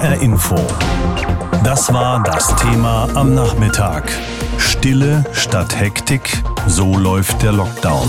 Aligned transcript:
HR 0.00 0.22
Info. 0.22 0.56
Das 1.62 1.92
war 1.92 2.22
das 2.22 2.56
Thema 2.56 3.06
am 3.14 3.34
Nachmittag. 3.34 4.10
Stille 4.56 5.24
statt 5.32 5.78
Hektik, 5.78 6.42
so 6.66 6.96
läuft 6.96 7.42
der 7.42 7.52
Lockdown. 7.52 8.08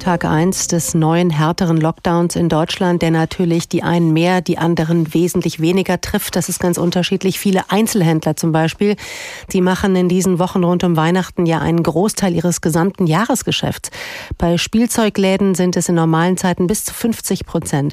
Tag 0.00 0.24
1 0.24 0.68
des 0.68 0.94
neuen 0.94 1.28
härteren 1.28 1.76
Lockdowns 1.76 2.34
in 2.34 2.48
Deutschland, 2.48 3.02
der 3.02 3.10
natürlich 3.10 3.68
die 3.68 3.82
einen 3.82 4.14
mehr, 4.14 4.40
die 4.40 4.56
anderen 4.56 5.12
wesentlich 5.12 5.60
weniger 5.60 6.00
trifft. 6.00 6.36
Das 6.36 6.48
ist 6.48 6.58
ganz 6.58 6.78
unterschiedlich. 6.78 7.38
Viele 7.38 7.70
Einzelhändler 7.70 8.34
zum 8.34 8.50
Beispiel, 8.50 8.96
die 9.52 9.60
machen 9.60 9.94
in 9.96 10.08
diesen 10.08 10.38
Wochen 10.38 10.64
rund 10.64 10.84
um 10.84 10.96
Weihnachten 10.96 11.44
ja 11.44 11.58
einen 11.58 11.82
Großteil 11.82 12.34
ihres 12.34 12.62
gesamten 12.62 13.06
Jahresgeschäfts. 13.06 13.90
Bei 14.38 14.56
Spielzeugläden 14.56 15.54
sind 15.54 15.76
es 15.76 15.90
in 15.90 15.96
normalen 15.96 16.38
Zeiten 16.38 16.66
bis 16.66 16.86
zu 16.86 16.94
50 16.94 17.44
Prozent. 17.44 17.92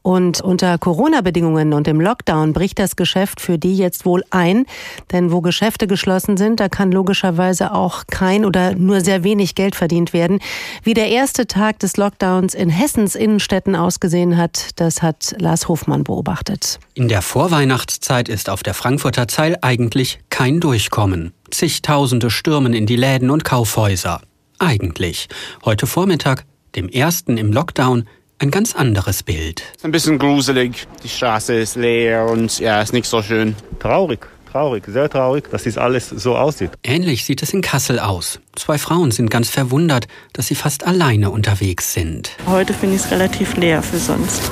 Und 0.00 0.40
unter 0.40 0.78
Corona-Bedingungen 0.78 1.74
und 1.74 1.86
im 1.86 2.00
Lockdown 2.00 2.54
bricht 2.54 2.78
das 2.78 2.96
Geschäft 2.96 3.42
für 3.42 3.58
die 3.58 3.76
jetzt 3.76 4.06
wohl 4.06 4.24
ein. 4.30 4.64
Denn 5.12 5.30
wo 5.30 5.42
Geschäfte 5.42 5.86
geschlossen 5.86 6.38
sind, 6.38 6.60
da 6.60 6.70
kann 6.70 6.90
logischerweise 6.90 7.74
auch 7.74 8.04
kein 8.10 8.46
oder 8.46 8.74
nur 8.74 9.02
sehr 9.02 9.22
wenig 9.22 9.54
Geld 9.54 9.76
verdient 9.76 10.14
werden. 10.14 10.40
Wie 10.82 10.94
der 10.94 11.08
erste 11.08 11.41
erste 11.42 11.58
Tag 11.58 11.80
des 11.80 11.96
Lockdowns 11.96 12.54
in 12.54 12.70
Hessens 12.70 13.16
Innenstädten 13.16 13.74
ausgesehen 13.74 14.36
hat, 14.36 14.70
das 14.76 15.02
hat 15.02 15.34
Lars 15.40 15.66
Hofmann 15.66 16.04
beobachtet. 16.04 16.78
In 16.94 17.08
der 17.08 17.20
Vorweihnachtszeit 17.20 18.28
ist 18.28 18.48
auf 18.48 18.62
der 18.62 18.74
Frankfurter 18.74 19.26
Zeil 19.26 19.58
eigentlich 19.60 20.20
kein 20.30 20.60
Durchkommen. 20.60 21.32
Zigtausende 21.50 22.30
stürmen 22.30 22.74
in 22.74 22.86
die 22.86 22.94
Läden 22.94 23.28
und 23.28 23.42
Kaufhäuser. 23.44 24.20
Eigentlich. 24.60 25.28
Heute 25.64 25.88
Vormittag, 25.88 26.44
dem 26.76 26.88
ersten 26.88 27.36
im 27.38 27.52
Lockdown, 27.52 28.08
ein 28.38 28.52
ganz 28.52 28.76
anderes 28.76 29.24
Bild. 29.24 29.64
Ein 29.82 29.90
bisschen 29.90 30.20
gruselig. 30.20 30.86
Die 31.02 31.08
Straße 31.08 31.54
ist 31.54 31.74
leer 31.74 32.26
und 32.26 32.60
ja, 32.60 32.80
ist 32.80 32.92
nicht 32.92 33.06
so 33.06 33.20
schön. 33.20 33.56
Traurig 33.80 34.28
traurig, 34.52 34.84
sehr 34.86 35.08
traurig, 35.08 35.50
dass 35.50 35.62
dies 35.62 35.78
alles 35.78 36.08
so 36.10 36.36
aussieht. 36.36 36.70
Ähnlich 36.82 37.24
sieht 37.24 37.42
es 37.42 37.52
in 37.52 37.62
Kassel 37.62 37.98
aus. 37.98 38.38
Zwei 38.54 38.78
Frauen 38.78 39.10
sind 39.10 39.30
ganz 39.30 39.48
verwundert, 39.48 40.08
dass 40.32 40.46
sie 40.46 40.54
fast 40.54 40.86
alleine 40.86 41.30
unterwegs 41.30 41.94
sind. 41.94 42.30
Heute 42.46 42.74
finde 42.74 42.96
ich 42.96 43.02
es 43.02 43.10
relativ 43.10 43.56
leer 43.56 43.82
für 43.82 43.98
sonst. 43.98 44.42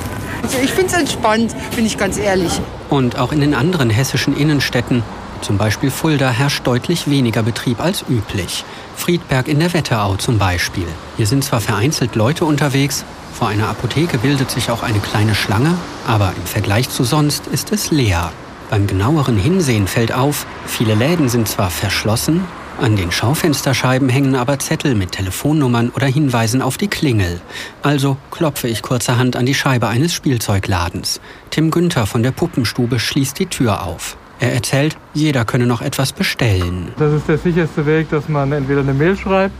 Also 0.41 0.57
ich 0.63 0.71
finde 0.71 0.87
es 0.87 0.99
entspannt, 0.99 1.55
bin 1.75 1.85
ich 1.85 1.97
ganz 1.97 2.17
ehrlich. 2.17 2.59
Und 2.89 3.19
auch 3.19 3.31
in 3.31 3.41
den 3.41 3.53
anderen 3.53 3.89
hessischen 3.91 4.35
Innenstädten, 4.35 5.03
zum 5.41 5.57
Beispiel 5.57 5.91
Fulda, 5.91 6.31
herrscht 6.31 6.65
deutlich 6.65 7.09
weniger 7.09 7.43
Betrieb 7.43 7.79
als 7.79 8.03
üblich. 8.09 8.65
Friedberg 8.95 9.47
in 9.47 9.59
der 9.59 9.73
Wetterau 9.73 10.15
zum 10.15 10.39
Beispiel. 10.39 10.87
Hier 11.17 11.27
sind 11.27 11.43
zwar 11.43 11.61
vereinzelt 11.61 12.15
Leute 12.15 12.45
unterwegs, 12.45 13.05
vor 13.33 13.47
einer 13.47 13.69
Apotheke 13.69 14.17
bildet 14.17 14.51
sich 14.51 14.69
auch 14.69 14.83
eine 14.83 14.99
kleine 14.99 15.35
Schlange, 15.35 15.75
aber 16.07 16.33
im 16.35 16.45
Vergleich 16.45 16.89
zu 16.89 17.03
sonst 17.03 17.47
ist 17.47 17.71
es 17.71 17.89
leer. 17.89 18.31
Beim 18.71 18.87
genaueren 18.87 19.35
Hinsehen 19.35 19.85
fällt 19.85 20.13
auf, 20.13 20.47
viele 20.65 20.95
Läden 20.95 21.27
sind 21.27 21.49
zwar 21.49 21.69
verschlossen, 21.69 22.45
an 22.79 22.95
den 22.95 23.11
Schaufensterscheiben 23.11 24.07
hängen 24.07 24.33
aber 24.33 24.59
Zettel 24.59 24.95
mit 24.95 25.11
Telefonnummern 25.11 25.89
oder 25.89 26.07
Hinweisen 26.07 26.61
auf 26.61 26.77
die 26.77 26.87
Klingel. 26.87 27.41
Also 27.83 28.15
klopfe 28.31 28.69
ich 28.69 28.81
kurzerhand 28.81 29.35
an 29.35 29.45
die 29.45 29.53
Scheibe 29.53 29.89
eines 29.89 30.13
Spielzeugladens. 30.13 31.19
Tim 31.49 31.69
Günther 31.69 32.05
von 32.05 32.23
der 32.23 32.31
Puppenstube 32.31 32.97
schließt 32.97 33.37
die 33.39 33.47
Tür 33.47 33.83
auf. 33.83 34.15
Er 34.39 34.53
erzählt, 34.53 34.97
jeder 35.13 35.43
könne 35.43 35.67
noch 35.67 35.81
etwas 35.81 36.13
bestellen. 36.13 36.93
Das 36.97 37.11
ist 37.11 37.27
der 37.27 37.39
sicherste 37.39 37.85
Weg, 37.85 38.09
dass 38.09 38.29
man 38.29 38.53
entweder 38.53 38.79
eine 38.79 38.93
Mail 38.93 39.17
schreibt 39.17 39.53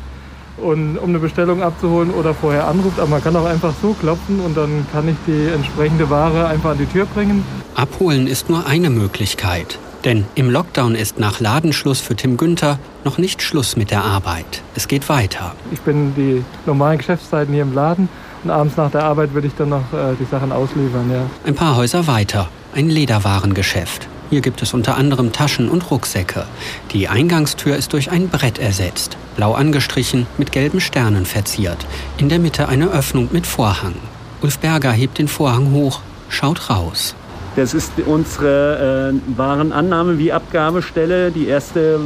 und, 0.57 0.97
um 0.97 1.09
eine 1.09 1.19
Bestellung 1.19 1.61
abzuholen 1.61 2.11
oder 2.11 2.33
vorher 2.33 2.67
anruft. 2.67 2.99
Aber 2.99 3.09
man 3.09 3.23
kann 3.23 3.35
auch 3.35 3.45
einfach 3.45 3.73
so 3.81 3.93
klopfen 3.93 4.39
und 4.39 4.55
dann 4.55 4.85
kann 4.91 5.07
ich 5.07 5.15
die 5.27 5.47
entsprechende 5.53 6.09
Ware 6.09 6.47
einfach 6.47 6.71
an 6.71 6.77
die 6.77 6.85
Tür 6.85 7.05
bringen. 7.05 7.43
Abholen 7.75 8.27
ist 8.27 8.49
nur 8.49 8.65
eine 8.67 8.89
Möglichkeit. 8.89 9.79
Denn 10.03 10.25
im 10.33 10.49
Lockdown 10.49 10.95
ist 10.95 11.19
nach 11.19 11.39
Ladenschluss 11.39 12.01
für 12.01 12.15
Tim 12.15 12.35
Günther 12.35 12.79
noch 13.03 13.19
nicht 13.19 13.43
Schluss 13.43 13.75
mit 13.75 13.91
der 13.91 14.03
Arbeit. 14.03 14.63
Es 14.73 14.87
geht 14.87 15.09
weiter. 15.09 15.53
Ich 15.71 15.81
bin 15.81 16.15
die 16.15 16.43
normalen 16.65 16.97
Geschäftszeiten 16.97 17.53
hier 17.53 17.61
im 17.61 17.73
Laden 17.73 18.09
und 18.43 18.49
abends 18.49 18.77
nach 18.77 18.89
der 18.89 19.03
Arbeit 19.03 19.33
würde 19.33 19.47
ich 19.47 19.53
dann 19.55 19.69
noch 19.69 19.93
äh, 19.93 20.15
die 20.19 20.25
Sachen 20.25 20.51
ausliefern. 20.51 21.11
Ja. 21.11 21.29
Ein 21.45 21.53
paar 21.53 21.75
Häuser 21.75 22.07
weiter, 22.07 22.49
ein 22.73 22.89
Lederwarengeschäft. 22.89 24.07
Hier 24.31 24.39
gibt 24.39 24.61
es 24.61 24.73
unter 24.73 24.95
anderem 24.95 25.33
Taschen 25.33 25.67
und 25.67 25.91
Rucksäcke. 25.91 26.45
Die 26.93 27.09
Eingangstür 27.09 27.75
ist 27.75 27.91
durch 27.91 28.11
ein 28.11 28.29
Brett 28.29 28.59
ersetzt, 28.59 29.17
blau 29.35 29.55
angestrichen, 29.55 30.25
mit 30.37 30.53
gelben 30.53 30.79
Sternen 30.79 31.25
verziert. 31.25 31.85
In 32.17 32.29
der 32.29 32.39
Mitte 32.39 32.69
eine 32.69 32.89
Öffnung 32.91 33.27
mit 33.33 33.45
Vorhang. 33.45 33.95
Ulf 34.41 34.57
Berger 34.59 34.93
hebt 34.93 35.17
den 35.17 35.27
Vorhang 35.27 35.73
hoch, 35.73 35.99
schaut 36.29 36.69
raus. 36.69 37.13
Das 37.57 37.73
ist 37.73 37.91
unsere 38.05 39.11
äh, 39.13 39.37
Warenannahme 39.37 40.17
wie 40.17 40.31
Abgabestelle, 40.31 41.31
die 41.31 41.47
erste 41.47 41.99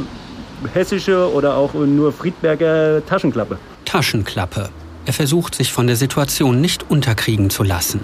hessische 0.74 1.32
oder 1.32 1.56
auch 1.56 1.74
nur 1.74 2.12
Friedberger 2.12 3.06
Taschenklappe. 3.06 3.56
Taschenklappe. 3.84 4.70
Er 5.04 5.12
versucht 5.12 5.54
sich 5.54 5.72
von 5.72 5.86
der 5.86 5.94
Situation 5.94 6.60
nicht 6.60 6.90
unterkriegen 6.90 7.50
zu 7.50 7.62
lassen. 7.62 8.00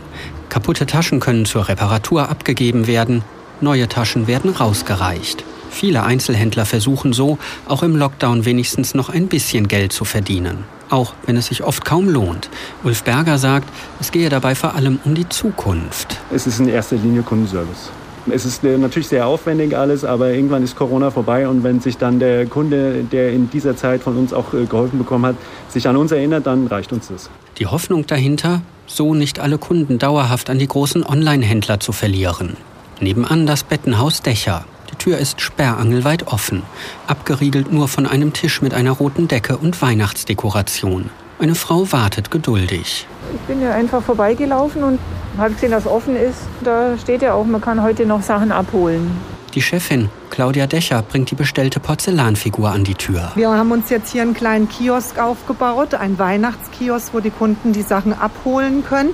Kaputte 0.49 0.87
Taschen 0.87 1.19
können 1.19 1.45
zur 1.45 1.69
Reparatur 1.69 2.29
abgegeben 2.29 2.87
werden, 2.87 3.25
Neue 3.63 3.89
Taschen 3.89 4.27
werden 4.27 4.51
rausgereicht. 4.51 5.45
Viele 5.71 6.03
Einzelhändler 6.03 6.67
versuchen 6.67 7.13
so, 7.13 7.39
auch 7.69 7.85
im 7.85 7.95
Lockdown 7.95 8.45
wenigstens 8.45 8.93
noch 8.93 9.09
ein 9.09 9.29
bisschen 9.29 9.69
Geld 9.69 9.93
zu 9.93 10.05
verdienen. 10.05 10.65
Auch 10.91 11.15
wenn 11.27 11.37
es 11.37 11.47
sich 11.47 11.63
oft 11.63 11.85
kaum 11.85 12.09
lohnt. 12.09 12.51
Ulf 12.83 13.05
Berger 13.05 13.39
sagt, 13.39 13.69
es 14.01 14.11
gehe 14.11 14.29
dabei 14.29 14.57
vor 14.57 14.75
allem 14.75 14.99
um 15.05 15.15
die 15.15 15.29
Zukunft. 15.29 16.19
Es 16.33 16.49
ist 16.49 16.59
in 16.59 16.69
erster 16.69 16.97
Linie 16.97 17.23
Kundenservice. 17.23 17.91
Es 18.31 18.45
ist 18.45 18.65
äh, 18.65 18.77
natürlich 18.77 19.07
sehr 19.09 19.29
aufwendig 19.29 19.77
alles, 19.77 20.05
aber 20.05 20.31
irgendwann 20.31 20.65
ist 20.65 20.75
Corona 20.75 21.13
vorbei 21.13 21.47
und 21.47 21.63
wenn 21.63 21.81
sich 21.81 21.99
dann 21.99 22.19
der 22.19 22.47
Kunde, 22.47 23.05
der 23.05 23.33
in 23.33 23.49
dieser 23.49 23.77
Zeit 23.77 24.03
von 24.03 24.17
uns 24.17 24.33
auch 24.33 24.53
äh, 24.55 24.65
geholfen 24.65 24.99
bekommen 24.99 25.27
hat, 25.27 25.37
sich 25.69 25.87
an 25.87 25.97
uns 25.97 26.11
erinnert, 26.11 26.47
dann 26.47 26.67
reicht 26.67 26.93
uns 26.93 27.09
das. 27.09 27.31
Die 27.59 27.67
Hoffnung 27.67 28.07
dahinter, 28.07 28.61
so 28.87 29.15
nicht 29.15 29.39
alle 29.39 29.59
Kunden 29.59 30.01
dauerhaft 30.01 30.51
an 30.51 30.59
die 30.59 30.69
großen 30.69 31.05
Online-Händler 31.05 31.79
zu 31.79 31.93
verlieren. 31.93 32.57
Nebenan 33.03 33.47
das 33.47 33.65
Bettenhaus 33.65 34.23
Dächer. 34.23 34.65
Die 34.93 34.95
Tür 34.95 35.19
ist 35.19 35.41
sperrangelweit 35.41 36.29
offen, 36.29 36.63
abgeriegelt 37.09 37.73
nur 37.73 37.89
von 37.89 38.07
einem 38.07 38.33
Tisch 38.33 38.63
mit 38.63 38.75
einer 38.75 38.93
roten 38.93 39.27
Decke 39.27 39.57
und 39.57 39.83
Weihnachtsdekoration. 39.83 41.11
Eine 41.41 41.57
Frau 41.57 41.91
wartet 41.91 42.31
geduldig. 42.31 43.09
Ich 43.35 43.41
bin 43.41 43.61
ja 43.61 43.73
einfach 43.73 44.05
vorbeigelaufen 44.05 44.85
und 44.85 45.01
habe 45.37 45.55
gesehen, 45.55 45.73
dass 45.73 45.85
offen 45.85 46.15
ist. 46.15 46.39
Da 46.63 46.97
steht 46.97 47.23
ja 47.23 47.35
auch, 47.35 47.45
man 47.45 47.61
kann 47.61 47.83
heute 47.83 48.07
noch 48.07 48.23
Sachen 48.23 48.53
abholen. 48.53 49.11
Die 49.55 49.63
Chefin, 49.63 50.09
Claudia 50.31 50.69
Dächer, 50.69 51.03
bringt 51.03 51.33
die 51.33 51.35
bestellte 51.35 51.81
Porzellanfigur 51.81 52.71
an 52.71 52.85
die 52.85 52.95
Tür. 52.95 53.33
Wir 53.35 53.51
haben 53.51 53.73
uns 53.73 53.91
jetzt 53.91 54.13
hier 54.13 54.23
einen 54.23 54.35
kleinen 54.35 54.69
Kiosk 54.69 55.19
aufgebaut, 55.19 55.95
einen 55.95 56.21
Weihnachtskiosk, 56.21 57.13
wo 57.13 57.19
die 57.19 57.31
Kunden 57.31 57.73
die 57.73 57.83
Sachen 57.83 58.13
abholen 58.13 58.85
können 58.85 59.11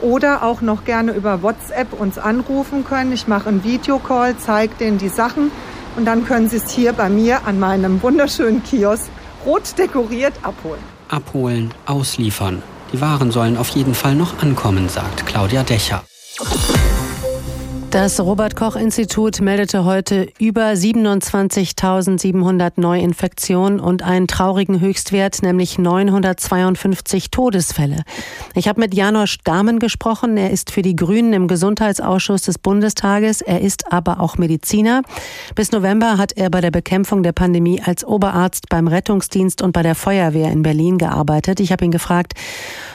oder 0.00 0.42
auch 0.42 0.60
noch 0.60 0.84
gerne 0.84 1.12
über 1.12 1.42
WhatsApp 1.42 1.92
uns 1.98 2.18
anrufen 2.18 2.84
können. 2.84 3.12
Ich 3.12 3.28
mache 3.28 3.48
einen 3.48 3.64
Videocall, 3.64 4.36
zeige 4.38 4.74
denen 4.76 4.98
die 4.98 5.08
Sachen 5.08 5.50
und 5.96 6.04
dann 6.04 6.24
können 6.24 6.48
sie 6.48 6.56
es 6.56 6.70
hier 6.70 6.92
bei 6.92 7.08
mir 7.08 7.46
an 7.46 7.58
meinem 7.58 8.02
wunderschönen 8.02 8.62
Kiosk 8.62 9.08
rot 9.44 9.78
dekoriert 9.78 10.34
abholen. 10.42 10.80
Abholen, 11.08 11.72
ausliefern. 11.86 12.62
Die 12.92 13.00
Waren 13.00 13.30
sollen 13.30 13.56
auf 13.56 13.68
jeden 13.70 13.94
Fall 13.94 14.14
noch 14.14 14.42
ankommen, 14.42 14.88
sagt 14.88 15.26
Claudia 15.26 15.62
Dächer. 15.62 16.02
Das 17.90 18.20
Robert 18.20 18.54
Koch 18.56 18.76
Institut 18.76 19.40
meldete 19.40 19.84
heute 19.84 20.28
über 20.38 20.72
27.700 20.72 22.72
Neuinfektionen 22.76 23.80
und 23.80 24.02
einen 24.02 24.26
traurigen 24.26 24.80
Höchstwert, 24.80 25.42
nämlich 25.42 25.78
952 25.78 27.30
Todesfälle. 27.30 28.02
Ich 28.54 28.68
habe 28.68 28.80
mit 28.80 28.92
Janosch 28.92 29.38
Dahmen 29.44 29.78
gesprochen. 29.78 30.36
Er 30.36 30.50
ist 30.50 30.72
für 30.72 30.82
die 30.82 30.96
Grünen 30.96 31.32
im 31.32 31.48
Gesundheitsausschuss 31.48 32.42
des 32.42 32.58
Bundestages. 32.58 33.40
Er 33.40 33.62
ist 33.62 33.90
aber 33.92 34.20
auch 34.20 34.36
Mediziner. 34.36 35.00
Bis 35.54 35.72
November 35.72 36.18
hat 36.18 36.32
er 36.32 36.50
bei 36.50 36.60
der 36.60 36.72
Bekämpfung 36.72 37.22
der 37.22 37.32
Pandemie 37.32 37.80
als 37.80 38.04
Oberarzt 38.04 38.68
beim 38.68 38.88
Rettungsdienst 38.88 39.62
und 39.62 39.72
bei 39.72 39.82
der 39.82 39.94
Feuerwehr 39.94 40.50
in 40.50 40.62
Berlin 40.62 40.98
gearbeitet. 40.98 41.60
Ich 41.60 41.72
habe 41.72 41.84
ihn 41.84 41.92
gefragt, 41.92 42.34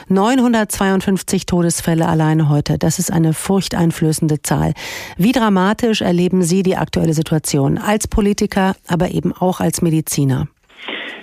952 0.08 1.46
Todesfälle 1.46 2.06
alleine 2.06 2.48
heute. 2.48 2.78
Das 2.78 2.98
ist 2.98 3.10
eine 3.10 3.32
furchteinflößende 3.32 4.42
Zahl. 4.42 4.74
Wie 5.16 5.32
dramatisch 5.32 6.02
erleben 6.02 6.42
Sie 6.42 6.62
die 6.62 6.76
aktuelle 6.76 7.12
Situation 7.12 7.78
als 7.78 8.08
Politiker, 8.08 8.74
aber 8.88 9.10
eben 9.10 9.32
auch 9.32 9.60
als 9.60 9.82
Mediziner? 9.82 10.48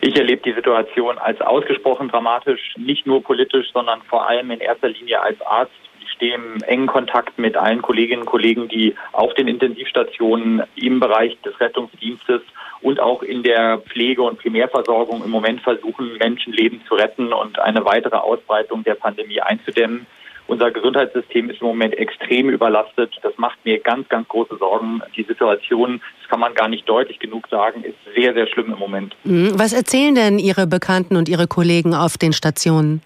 Ich 0.01 0.16
erlebe 0.16 0.42
die 0.44 0.54
Situation 0.54 1.18
als 1.18 1.42
ausgesprochen 1.42 2.07
dramatisch, 2.07 2.74
nicht 2.77 3.06
nur 3.06 3.21
politisch, 3.21 3.68
sondern 3.74 4.01
vor 4.04 4.27
allem 4.27 4.50
in 4.51 4.60
erster 4.60 4.89
Linie 4.89 5.21
als 5.21 5.42
Arzt. 5.42 5.74
Ich 6.01 6.12
stehe 6.12 6.36
im 6.36 6.62
engen 6.63 6.88
Kontakt 6.88 7.38
mit 7.38 7.57
allen 7.57 7.81
Kolleginnen 7.81 8.21
und 8.21 8.27
Kollegen, 8.27 8.69
die 8.69 8.95
auf 9.12 9.33
den 9.33 9.48
Intensivstationen 9.48 10.63
im 10.75 11.00
Bereich 11.00 11.38
des 11.42 11.60
Rettungsdienstes 11.60 12.42
und 12.81 13.00
auch 13.00 13.24
in 13.24 13.44
der 13.44 13.80
Pflege 13.80 14.22
und 14.22 14.39
Primärversorgung 14.39 15.24
im 15.24 15.31
Moment 15.31 15.62
versuchen, 15.62 16.18
Menschenleben 16.18 16.81
zu 16.88 16.95
retten 16.95 17.33
und 17.33 17.60
eine 17.60 17.83
weitere 17.83 18.15
Ausbreitung 18.15 18.83
der 18.83 18.95
Pandemie 18.95 19.42
einzudämmen. 19.42 20.07
Unser 20.50 20.72
Gesundheitssystem 20.72 21.51
ist 21.51 21.62
im 21.62 21.68
Moment 21.68 21.96
extrem 21.96 22.50
überlastet. 22.50 23.16
Das 23.22 23.38
macht 23.38 23.63
mir 23.66 23.80
ganz, 23.80 24.10
ganz 24.10 24.28
große 24.28 24.57
Sorgen. 24.57 25.00
Die 25.16 25.22
Situation, 25.22 26.01
das 26.19 26.30
kann 26.30 26.40
man 26.40 26.56
gar 26.56 26.68
nicht 26.68 26.90
deutlich 26.90 27.19
genug 27.19 27.48
sagen, 27.50 27.84
ist 27.84 27.96
sehr, 28.16 28.34
sehr 28.34 28.48
schlimm 28.48 28.74
im 28.74 28.80
Moment. 28.80 29.16
Mhm. 29.25 29.51
Was 29.60 29.74
erzählen 29.74 30.16
denn 30.16 30.40
Ihre 30.40 30.66
Bekannten 30.66 31.18
und 31.18 31.30
Ihre 31.30 31.46
Kollegen 31.46 31.94
auf 31.94 32.18
den 32.18 32.34
Stationen? 32.34 33.04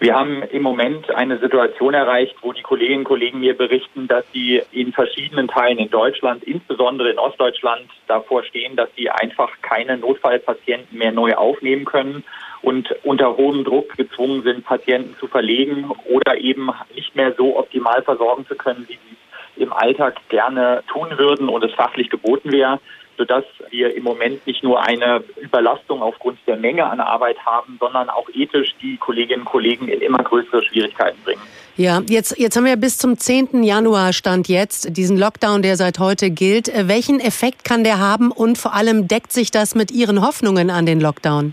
Wir 0.00 0.14
haben 0.14 0.42
im 0.42 0.62
Moment 0.62 1.10
eine 1.14 1.38
Situation 1.38 1.94
erreicht, 1.94 2.34
wo 2.42 2.52
die 2.52 2.62
Kolleginnen 2.62 3.00
und 3.00 3.04
Kollegen 3.04 3.40
mir 3.40 3.56
berichten, 3.56 4.06
dass 4.06 4.24
sie 4.32 4.62
in 4.70 4.92
verschiedenen 4.92 5.48
Teilen 5.48 5.78
in 5.78 5.90
Deutschland, 5.90 6.44
insbesondere 6.44 7.10
in 7.10 7.18
Ostdeutschland, 7.18 7.88
davor 8.06 8.44
stehen, 8.44 8.76
dass 8.76 8.90
sie 8.96 9.08
einfach 9.10 9.50
keine 9.62 9.96
Notfallpatienten 9.96 10.96
mehr 10.98 11.12
neu 11.12 11.34
aufnehmen 11.34 11.86
können 11.86 12.22
und 12.62 12.94
unter 13.04 13.36
hohem 13.36 13.64
Druck 13.64 13.96
gezwungen 13.96 14.42
sind, 14.42 14.64
Patienten 14.64 15.16
zu 15.18 15.26
verlegen 15.26 15.90
oder 16.08 16.38
eben 16.38 16.70
nicht 16.94 17.14
mehr 17.16 17.34
so 17.36 17.58
optimal 17.58 18.02
versorgen 18.02 18.46
zu 18.46 18.54
können, 18.54 18.86
wie 18.88 18.98
sie 19.08 19.62
im 19.62 19.72
Alltag 19.72 20.16
gerne 20.28 20.82
tun 20.90 21.08
würden 21.16 21.48
und 21.48 21.64
es 21.64 21.72
fachlich 21.72 22.10
geboten 22.10 22.52
wäre 22.52 22.80
sodass 23.20 23.44
wir 23.68 23.94
im 23.94 24.02
Moment 24.02 24.46
nicht 24.46 24.64
nur 24.64 24.82
eine 24.82 25.22
Überlastung 25.42 26.00
aufgrund 26.00 26.38
der 26.46 26.56
Menge 26.56 26.86
an 26.86 27.00
Arbeit 27.00 27.36
haben, 27.44 27.76
sondern 27.78 28.08
auch 28.08 28.26
ethisch 28.32 28.74
die 28.80 28.96
Kolleginnen 28.96 29.42
und 29.42 29.46
Kollegen 29.46 29.88
in 29.88 30.00
immer 30.00 30.22
größere 30.22 30.64
Schwierigkeiten 30.64 31.18
bringen. 31.22 31.42
Ja, 31.76 32.00
jetzt, 32.08 32.38
jetzt 32.38 32.56
haben 32.56 32.64
wir 32.64 32.76
bis 32.76 32.96
zum 32.96 33.18
10. 33.18 33.62
Januar 33.62 34.14
Stand 34.14 34.48
jetzt 34.48 34.96
diesen 34.96 35.18
Lockdown, 35.18 35.60
der 35.60 35.76
seit 35.76 35.98
heute 35.98 36.30
gilt. 36.30 36.70
Äh, 36.70 36.88
welchen 36.88 37.20
Effekt 37.20 37.62
kann 37.62 37.84
der 37.84 37.98
haben 37.98 38.32
und 38.32 38.56
vor 38.56 38.74
allem 38.74 39.06
deckt 39.06 39.32
sich 39.32 39.50
das 39.50 39.74
mit 39.74 39.90
Ihren 39.90 40.22
Hoffnungen 40.22 40.70
an 40.70 40.86
den 40.86 40.98
Lockdown? 40.98 41.52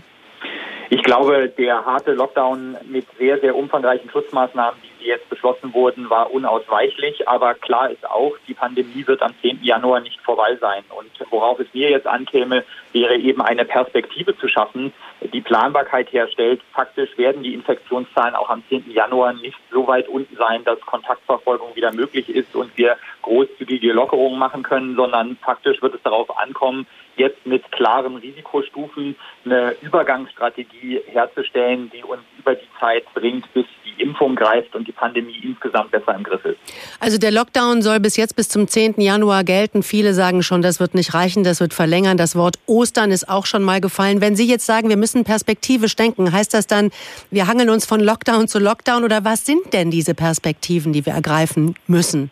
Ich 0.90 1.02
glaube, 1.02 1.50
der 1.50 1.84
harte 1.84 2.12
Lockdown 2.12 2.78
mit 2.88 3.06
sehr, 3.18 3.38
sehr 3.40 3.54
umfangreichen 3.54 4.08
Schutzmaßnahmen, 4.10 4.80
die 5.00 5.06
jetzt 5.06 5.28
beschlossen 5.28 5.74
wurden, 5.74 6.08
war 6.08 6.32
unausweichlich. 6.32 7.28
Aber 7.28 7.54
klar 7.54 7.90
ist 7.90 8.08
auch, 8.08 8.32
die 8.46 8.54
Pandemie 8.54 9.06
wird 9.06 9.20
am 9.20 9.34
10. 9.42 9.62
Januar 9.62 10.00
nicht 10.00 10.18
vorbei 10.22 10.56
sein. 10.58 10.82
Und 10.88 11.10
worauf 11.30 11.60
es 11.60 11.66
mir 11.74 11.90
jetzt 11.90 12.06
ankäme, 12.06 12.64
wäre 12.92 13.16
eben 13.16 13.42
eine 13.42 13.66
Perspektive 13.66 14.34
zu 14.38 14.48
schaffen, 14.48 14.94
die 15.20 15.42
Planbarkeit 15.42 16.10
herstellt. 16.10 16.62
Faktisch 16.72 17.18
werden 17.18 17.42
die 17.42 17.52
Infektionszahlen 17.52 18.34
auch 18.34 18.48
am 18.48 18.62
10. 18.70 18.90
Januar 18.90 19.34
nicht 19.34 19.58
so 19.70 19.86
weit 19.86 20.08
unten 20.08 20.36
sein, 20.36 20.64
dass 20.64 20.80
Kontaktverfolgung 20.80 21.76
wieder 21.76 21.92
möglich 21.92 22.30
ist 22.30 22.56
und 22.56 22.76
wir 22.78 22.96
großzügige 23.20 23.92
Lockerungen 23.92 24.38
machen 24.38 24.62
können, 24.62 24.96
sondern 24.96 25.36
faktisch 25.36 25.82
wird 25.82 25.96
es 25.96 26.02
darauf 26.02 26.38
ankommen, 26.38 26.86
jetzt 27.18 27.44
mit 27.46 27.70
klaren 27.72 28.16
Risikostufen 28.16 29.16
eine 29.44 29.74
Übergangsstrategie 29.82 31.00
herzustellen, 31.06 31.90
die 31.94 32.02
uns 32.02 32.22
über 32.38 32.54
die 32.54 32.68
Zeit 32.80 33.04
bringt, 33.14 33.52
bis 33.52 33.66
die 33.84 34.02
Impfung 34.02 34.36
greift 34.36 34.74
und 34.74 34.86
die 34.86 34.92
Pandemie 34.92 35.38
insgesamt 35.42 35.90
besser 35.90 36.14
im 36.14 36.22
Griff 36.22 36.44
ist. 36.44 36.58
Also 37.00 37.18
der 37.18 37.30
Lockdown 37.30 37.82
soll 37.82 38.00
bis 38.00 38.16
jetzt 38.16 38.36
bis 38.36 38.48
zum 38.48 38.68
10. 38.68 39.00
Januar 39.00 39.44
gelten. 39.44 39.82
Viele 39.82 40.14
sagen 40.14 40.42
schon, 40.42 40.62
das 40.62 40.80
wird 40.80 40.94
nicht 40.94 41.14
reichen, 41.14 41.44
das 41.44 41.60
wird 41.60 41.74
verlängern. 41.74 42.16
Das 42.16 42.36
Wort 42.36 42.56
Ostern 42.66 43.10
ist 43.10 43.28
auch 43.28 43.46
schon 43.46 43.62
mal 43.62 43.80
gefallen. 43.80 44.20
Wenn 44.20 44.36
Sie 44.36 44.48
jetzt 44.48 44.66
sagen, 44.66 44.88
wir 44.88 44.96
müssen 44.96 45.24
perspektivisch 45.24 45.96
denken, 45.96 46.32
heißt 46.32 46.54
das 46.54 46.66
dann, 46.66 46.90
wir 47.30 47.46
hangeln 47.46 47.70
uns 47.70 47.86
von 47.86 48.00
Lockdown 48.00 48.48
zu 48.48 48.58
Lockdown 48.58 49.04
oder 49.04 49.24
was 49.24 49.44
sind 49.44 49.72
denn 49.72 49.90
diese 49.90 50.14
Perspektiven, 50.14 50.92
die 50.92 51.04
wir 51.04 51.12
ergreifen 51.12 51.74
müssen? 51.86 52.30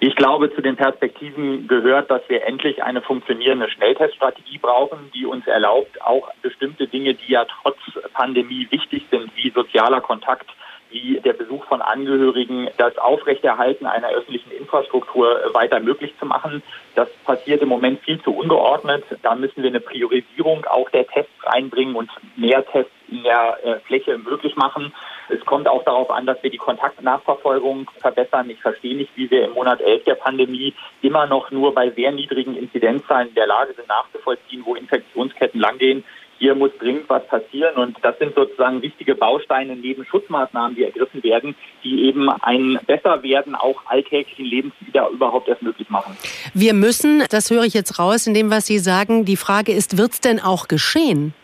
Ich 0.00 0.14
glaube, 0.14 0.54
zu 0.54 0.62
den 0.62 0.76
Perspektiven 0.76 1.66
gehört, 1.66 2.10
dass 2.10 2.22
wir 2.28 2.46
endlich 2.46 2.82
eine 2.84 3.02
funktionierende 3.02 3.68
Schnellteststrategie 3.68 4.58
brauchen, 4.58 5.10
die 5.12 5.26
uns 5.26 5.46
erlaubt, 5.46 6.00
auch 6.02 6.30
bestimmte 6.40 6.86
Dinge, 6.86 7.14
die 7.14 7.32
ja 7.32 7.44
trotz 7.44 7.78
Pandemie 8.14 8.68
wichtig 8.70 9.04
sind, 9.10 9.30
wie 9.34 9.50
sozialer 9.50 10.00
Kontakt, 10.00 10.48
wie 10.90 11.20
der 11.20 11.32
Besuch 11.32 11.64
von 11.66 11.82
Angehörigen, 11.82 12.68
das 12.76 12.96
Aufrechterhalten 12.98 13.86
einer 13.86 14.08
öffentlichen 14.08 14.50
Infrastruktur 14.50 15.40
weiter 15.52 15.80
möglich 15.80 16.14
zu 16.18 16.26
machen. 16.26 16.62
Das 16.94 17.08
passiert 17.24 17.62
im 17.62 17.68
Moment 17.68 18.00
viel 18.00 18.20
zu 18.22 18.34
ungeordnet. 18.34 19.04
Da 19.22 19.34
müssen 19.34 19.62
wir 19.62 19.70
eine 19.70 19.80
Priorisierung 19.80 20.64
auch 20.66 20.88
der 20.90 21.06
Tests 21.06 21.32
reinbringen 21.44 21.94
und 21.94 22.10
mehr 22.36 22.64
Tests 22.66 22.92
in 23.08 23.22
der 23.22 23.58
äh, 23.64 23.80
Fläche 23.80 24.18
möglich 24.18 24.56
machen. 24.56 24.92
Es 25.28 25.44
kommt 25.44 25.68
auch 25.68 25.84
darauf 25.84 26.10
an, 26.10 26.26
dass 26.26 26.42
wir 26.42 26.50
die 26.50 26.58
Kontaktnachverfolgung 26.58 27.90
verbessern. 28.00 28.48
Ich 28.50 28.60
verstehe 28.60 28.96
nicht, 28.96 29.10
wie 29.16 29.30
wir 29.30 29.44
im 29.46 29.52
Monat 29.52 29.80
11 29.80 30.04
der 30.04 30.14
Pandemie 30.14 30.74
immer 31.02 31.26
noch 31.26 31.50
nur 31.50 31.74
bei 31.74 31.90
sehr 31.90 32.12
niedrigen 32.12 32.56
Inzidenzzahlen 32.56 33.28
in 33.28 33.34
der 33.34 33.46
Lage 33.46 33.74
sind, 33.74 33.88
nachzuvollziehen, 33.88 34.62
wo 34.64 34.74
Infektionsketten 34.74 35.60
langgehen. 35.60 36.04
Hier 36.38 36.54
muss 36.54 36.70
dringend 36.78 37.08
was 37.08 37.26
passieren 37.26 37.76
und 37.76 37.96
das 38.02 38.18
sind 38.18 38.34
sozusagen 38.34 38.80
wichtige 38.80 39.14
Bausteine 39.14 39.74
neben 39.76 40.04
Schutzmaßnahmen, 40.04 40.76
die 40.76 40.84
ergriffen 40.84 41.22
werden, 41.22 41.56
die 41.82 42.04
eben 42.04 42.28
ein 42.30 42.78
Besserwerden 42.86 43.54
auch 43.54 43.82
alltäglichen 43.86 44.44
Lebens 44.44 44.72
wieder 44.80 45.08
überhaupt 45.08 45.48
erst 45.48 45.62
möglich 45.62 45.90
machen. 45.90 46.16
Wir 46.54 46.74
müssen, 46.74 47.24
das 47.30 47.50
höre 47.50 47.64
ich 47.64 47.74
jetzt 47.74 47.98
raus 47.98 48.26
in 48.26 48.34
dem, 48.34 48.50
was 48.50 48.66
Sie 48.66 48.78
sagen, 48.78 49.24
die 49.24 49.36
Frage 49.36 49.72
ist, 49.72 49.98
wird 49.98 50.12
es 50.12 50.20
denn 50.20 50.40
auch 50.40 50.68
geschehen? 50.68 51.34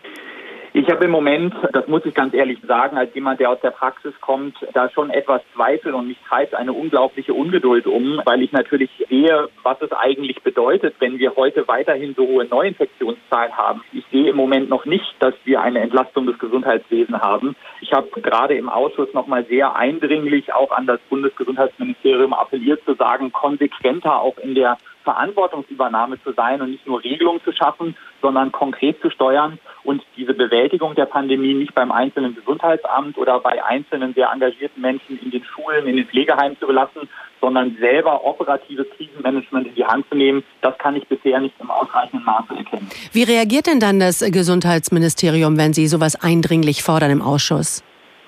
Ich 0.77 0.91
habe 0.91 1.05
im 1.05 1.13
Moment, 1.13 1.55
das 1.73 1.87
muss 1.87 2.05
ich 2.05 2.15
ganz 2.15 2.35
ehrlich 2.35 2.59
sagen, 2.67 2.99
als 2.99 3.15
jemand, 3.15 3.39
der 3.39 3.49
aus 3.49 3.61
der 3.61 3.71
Praxis 3.71 4.13
kommt, 4.21 4.57
da 4.73 4.91
schon 4.91 5.09
etwas 5.11 5.41
Zweifel 5.55 5.95
und 5.95 6.09
mich 6.09 6.19
treibt 6.29 6.53
eine 6.53 6.73
unglaubliche 6.73 7.33
Ungeduld 7.33 7.87
um, 7.87 8.21
weil 8.25 8.43
ich 8.43 8.51
natürlich 8.51 8.91
sehe, 9.09 9.49
was 9.63 9.81
es 9.83 9.93
eigentlich 9.93 10.43
bedeutet, 10.43 10.97
wenn 10.99 11.21
wir 11.21 11.37
heute 11.37 11.69
weiterhin 11.69 12.17
so 12.17 12.27
hohe 12.27 12.45
Neuinfektionszahlen 12.47 13.57
haben. 13.57 13.85
Ich 13.93 14.05
sehe 14.11 14.31
im 14.31 14.37
Moment 14.37 14.69
noch 14.69 14.85
nicht, 14.85 15.15
dass 15.21 15.35
wir 15.45 15.61
eine 15.61 15.79
Entlastung 15.79 16.27
des 16.27 16.41
Gesundheitswesens 16.41 17.21
haben. 17.21 17.55
Ich 17.81 17.93
habe 17.93 18.09
gerade 18.21 18.55
im 18.57 18.69
Ausschuss 18.69 19.15
nochmal 19.15 19.45
sehr 19.45 19.77
eindringlich 19.77 20.53
auch 20.53 20.73
an 20.73 20.89
das 20.89 20.99
Bundesgesundheitsministerium 21.09 22.33
appelliert 22.33 22.85
zu 22.85 22.95
sagen, 22.95 23.31
konsequenter 23.31 24.21
auch 24.21 24.39
in 24.39 24.57
der 24.57 24.77
Verantwortungsübernahme 25.05 26.21
zu 26.23 26.33
sein 26.33 26.61
und 26.61 26.71
nicht 26.71 26.87
nur 26.87 27.05
Regelungen 27.05 27.43
zu 27.45 27.53
schaffen, 27.53 27.97
sondern 28.21 28.51
konkret 28.51 29.01
zu 29.01 29.11
steuern 29.11 29.59
und 29.85 30.03
diese 30.17 30.35
Bewältigung 30.35 30.95
der 30.95 31.05
Pandemie 31.05 31.55
nicht 31.55 31.75
beim 31.75 31.93
einzelnen 31.93 32.35
Gesundheitsamt 32.35 33.17
oder 33.19 33.39
bei 33.41 33.63
einzelnen 33.65 34.15
sehr 34.15 34.31
engagierten 34.33 34.81
Menschen 34.81 35.19
in 35.23 35.31
den 35.31 35.45
Schulen, 35.45 35.87
in 35.87 35.97
den 35.97 36.07
Pflegeheimen 36.07 36.59
zu 36.59 36.67
belassen, 36.67 37.09
sondern 37.41 37.77
selber 37.79 38.25
operatives 38.25 38.87
Krisenmanagement 38.97 39.67
in 39.69 39.75
die 39.75 39.85
Hand 39.85 40.07
zu 40.09 40.17
nehmen, 40.17 40.43
das 40.63 40.77
kann 40.79 40.97
ich 40.97 41.07
bisher 41.07 41.39
nicht 41.41 41.55
im 41.61 41.71
ausreichenden 41.71 42.25
Maße 42.25 42.55
erkennen. 42.57 42.89
Wie 43.13 43.23
reagiert 43.23 43.67
denn 43.67 43.81
dann 43.81 44.01
das 44.01 44.21
Gesundheitsministerium, 44.21 45.59
wenn 45.59 45.75
Sie 45.75 45.87
sowas 45.87 46.17
eindringlich 46.17 46.83
fordern 46.83 47.11
im 47.11 47.21
Ausschuss? 47.21 47.85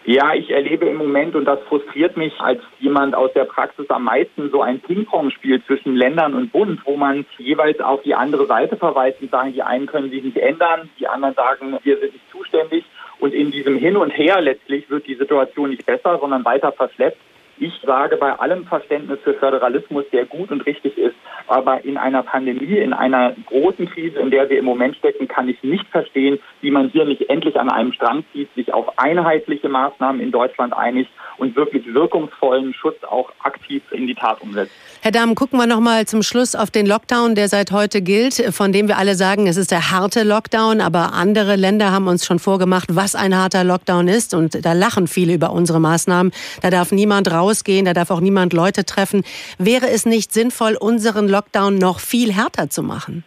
Ja, 0.09 0.35
ich 0.35 0.51
erlebe 0.51 0.87
im 0.87 0.99
Moment, 0.99 1.35
und 1.35 1.47
das 1.47 1.59
frustriert 1.65 2.17
mich 2.17 2.33
als 2.39 2.61
jemand 2.79 3.17
aus 3.17 3.33
der 3.33 3.45
Praxis 3.45 3.91
am 3.91 4.05
meisten, 4.05 4.51
so 4.51 4.63
ein 4.63 4.79
Ping-Pong-Spiel 4.79 5.61
zwischen 5.65 5.97
Ländern 5.97 6.35
und 6.35 6.53
Bund, 6.53 6.81
wo 6.85 6.97
man 6.97 7.27
jeweils 7.39 7.81
auf 7.81 8.03
die 8.05 8.15
andere 8.15 8.47
Seite 8.47 8.77
verweist 8.77 9.21
und 9.21 9.33
sagen, 9.33 9.53
die 9.53 9.65
einen 9.65 9.87
können 9.87 10.11
sich 10.11 10.23
nicht 10.23 10.37
ändern, 10.37 10.89
die 11.01 11.09
anderen 11.09 11.35
sagen, 11.35 11.77
wir 11.83 11.99
sind 11.99 12.13
nicht 12.13 12.31
zuständig. 12.31 12.85
Und 13.19 13.35
in 13.35 13.51
diesem 13.51 13.79
Hin 13.79 13.97
und 13.97 14.11
Her 14.11 14.41
letztlich 14.41 14.89
wird 14.89 15.09
die 15.09 15.17
Situation 15.17 15.71
nicht 15.71 15.85
besser, 15.85 16.19
sondern 16.21 16.45
weiter 16.45 16.71
verschleppt. 16.71 17.19
Ich 17.59 17.73
sage 17.87 18.19
bei 18.19 18.33
allem 18.33 18.67
Verständnis 18.67 19.19
für 19.25 19.35
Föderalismus, 19.35 20.05
der 20.13 20.27
gut 20.27 20.51
und 20.51 20.67
richtig 20.67 20.99
ist, 20.99 21.15
aber 21.47 21.85
in 21.85 21.97
einer 21.97 22.23
Pandemie, 22.23 22.79
in 22.79 22.93
einer 22.93 23.35
großen 23.47 23.89
Krise, 23.89 24.19
in 24.19 24.31
der 24.31 24.51
wir 24.51 24.59
im 24.59 24.67
Moment 24.67 24.97
stecken, 24.97 25.27
kann 25.27 25.49
ich 25.49 25.63
nicht 25.63 25.87
verstehen, 25.89 26.39
wie 26.61 26.71
man 26.71 26.91
hier 26.91 27.07
nicht 27.07 27.31
endlich 27.31 27.59
an 27.59 27.71
einem 27.71 27.93
Strang 27.93 28.25
zieht, 28.33 28.53
sich 28.55 28.75
auf 28.75 28.99
einheitliche 28.99 29.71
Maßnahmen 29.71 30.21
in 30.21 30.33
Deutschland 30.33 30.77
einigt 30.77 31.11
und 31.39 31.57
wirklich 31.57 31.93
wirkungsvollen 31.95 32.75
Schutz 32.75 33.03
auch 33.05 33.33
aktiv 33.43 33.83
in 33.91 34.07
die 34.07 34.15
Tat 34.15 34.43
umsetzt. 34.43 34.73
Herr 35.03 35.13
Dahm, 35.13 35.35
gucken 35.35 35.59
wir 35.59 35.67
noch 35.67 35.81
mal 35.81 36.07
zum 36.07 36.23
Schluss 36.23 36.55
auf 36.55 36.71
den 36.71 36.87
Lockdown, 36.87 37.35
der 37.35 37.49
seit 37.49 37.71
heute 37.71 38.03
gilt, 38.03 38.35
von 38.55 38.73
dem 38.73 38.89
wir 38.89 38.99
alle 38.99 39.15
sagen, 39.15 39.47
es 39.47 39.57
ist 39.57 39.71
der 39.71 39.91
harte 39.91 40.25
Lockdown, 40.25 40.81
aber 40.81 41.13
andere 41.13 41.57
Länder 41.57 41.93
haben 41.93 42.09
uns 42.09 42.25
schon 42.27 42.39
vorgemacht, 42.39 42.89
was 42.97 43.15
ein 43.15 43.37
harter 43.37 43.63
Lockdown 43.63 44.09
ist 44.09 44.35
und 44.35 44.65
da 44.65 44.73
lachen 44.73 45.07
viele 45.07 45.35
über 45.35 45.53
unsere 45.53 45.81
Maßnahmen. 45.81 46.33
Da 46.63 46.71
darf 46.71 46.93
niemand 46.93 47.31
rausgehen, 47.31 47.85
da 47.85 47.93
darf 47.93 48.11
auch 48.11 48.21
niemand 48.21 48.53
Leute 48.53 48.85
treffen. 48.85 49.23
Wäre 49.59 49.87
es 49.89 50.07
nicht 50.07 50.33
sinnvoll, 50.33 50.77
unseren 50.81 51.29
Lockdown 51.29 51.77
noch 51.77 52.01
viel 52.01 52.33
härter 52.33 52.71
zu 52.71 52.83
machen? 52.83 53.25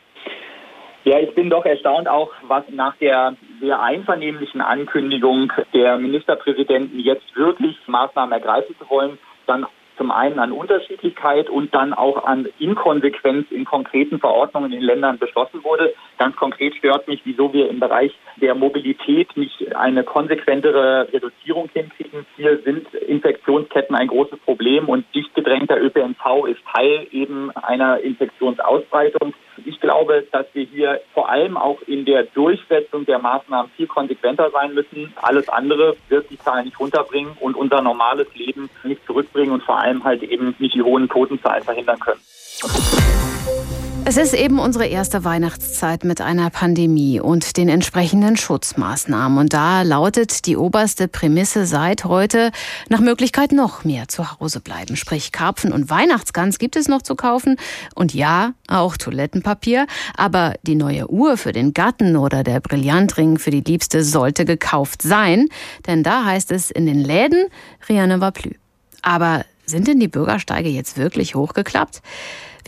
Ja, 1.06 1.20
ich 1.20 1.34
bin 1.34 1.50
doch 1.50 1.66
erstaunt 1.66 2.08
auch, 2.10 2.32
was 2.44 2.64
nach 2.72 2.96
der 2.98 3.36
sehr 3.62 3.82
einvernehmlichen 3.82 4.62
Ankündigung 4.62 5.52
der 5.74 5.98
Ministerpräsidenten 5.98 7.00
jetzt 7.00 7.36
wirklich 7.36 7.78
Maßnahmen 7.88 8.34
ergreifen 8.34 8.76
zu 8.78 8.90
wollen, 8.90 9.18
dann 9.48 9.66
zum 10.00 10.12
einen 10.12 10.40
an 10.40 10.54
Unterschiedlichkeit 10.54 11.50
und 11.50 11.76
dann 11.76 11.94
auch 11.94 12.24
an 12.24 12.48
Inkonsequenz 12.58 13.52
in 13.52 13.66
konkreten 13.66 14.18
Verordnungen 14.18 14.72
in 14.72 14.82
Ländern 14.82 15.20
beschlossen 15.20 15.62
wurde. 15.64 15.94
Ganz 16.18 16.38
konkret 16.38 16.74
stört 16.76 17.08
mich, 17.10 17.22
wieso 17.26 17.52
wir 17.52 17.70
im 17.70 17.82
Bereich 17.82 18.18
der 18.38 18.56
Mobilität 18.56 19.36
nicht 19.36 19.76
eine 19.76 20.06
konsequentere 20.06 21.10
Reduzierung 21.12 21.70
hinkriegen. 21.74 22.26
Hier 22.38 22.60
sind 22.64 22.92
Infektionsketten 22.94 23.96
ein 23.96 24.08
großes 24.08 24.40
Problem 24.40 24.88
und 24.88 25.06
dicht 25.14 25.36
gedrängter 25.36 25.78
ÖPNV 25.78 26.48
ist 26.48 26.62
Teil 26.74 27.06
eben 27.12 27.52
einer 27.52 28.00
Infektionsausbreitung. 28.00 29.34
Ich 29.66 29.80
glaube, 29.80 30.26
dass 30.32 30.46
wir 30.54 30.66
hier 30.66 31.02
vor 31.14 31.30
allem 31.30 31.58
auch 31.58 31.82
in 31.88 32.06
der 32.06 32.24
Durchsetzung 32.24 33.06
der 33.06 33.20
Maßnahmen 33.20 33.72
viel 33.76 33.88
konsequenter 33.88 34.50
sein 34.52 34.74
müssen. 34.74 35.14
Alles 35.22 35.50
andere 35.50 35.96
wird 36.10 36.30
die 36.30 36.38
Zahlen 36.38 36.66
nicht 36.66 36.80
runterbringen 36.80 37.38
und 37.40 37.56
unser 37.56 37.82
normales 37.82 38.28
Leben 38.36 38.70
nicht 38.84 39.06
zurückbringen 39.06 39.52
und 39.52 39.64
vor 39.64 39.80
allem 39.80 40.04
halt 40.04 40.24
eben 40.24 40.56
nicht 40.60 40.76
die 40.76 40.84
hohen 40.84 41.08
Totenzahlen 41.10 41.64
verhindern 41.64 42.00
können. 42.00 42.99
Es 44.10 44.18
ist 44.18 44.34
eben 44.34 44.58
unsere 44.58 44.88
erste 44.88 45.24
Weihnachtszeit 45.24 46.04
mit 46.04 46.20
einer 46.20 46.50
Pandemie 46.50 47.20
und 47.20 47.58
den 47.58 47.70
entsprechenden 47.70 48.38
Schutzmaßnahmen. 48.38 49.38
Und 49.38 49.54
da 49.54 49.84
lautet 49.84 50.48
die 50.48 50.58
oberste 50.58 51.08
Prämisse 51.08 51.68
seit 51.68 52.06
heute 52.06 52.52
nach 52.90 53.02
Möglichkeit 53.02 53.52
noch 53.52 53.84
mehr 53.84 54.08
zu 54.08 54.32
Hause 54.32 54.62
bleiben. 54.62 54.96
Sprich, 54.96 55.32
Karpfen 55.32 55.72
und 55.72 55.92
Weihnachtsgans 55.92 56.58
gibt 56.58 56.76
es 56.76 56.88
noch 56.88 57.04
zu 57.04 57.14
kaufen. 57.14 57.58
Und 57.94 58.16
ja, 58.16 58.54
auch 58.68 58.98
Toilettenpapier. 58.98 59.86
Aber 60.18 60.56
die 60.64 60.74
neue 60.74 61.08
Uhr 61.08 61.38
für 61.38 61.52
den 61.52 61.76
Gatten 61.76 62.18
oder 62.18 62.42
der 62.42 62.62
Brillantring 62.62 63.38
für 63.38 63.52
die 63.52 63.62
Liebste 63.62 64.04
sollte 64.04 64.44
gekauft 64.44 65.04
sein. 65.04 65.50
Denn 65.86 66.02
da 66.02 66.26
heißt 66.26 66.52
es 66.52 66.72
in 66.72 66.88
den 66.88 67.00
Läden, 67.00 67.46
rien 67.88 68.10
ne 68.10 68.20
va 68.20 68.32
plus. 68.32 68.56
Aber 69.04 69.46
sind 69.68 69.88
denn 69.88 70.00
die 70.00 70.08
Bürgersteige 70.08 70.70
jetzt 70.70 70.98
wirklich 70.98 71.36
hochgeklappt? 71.36 72.02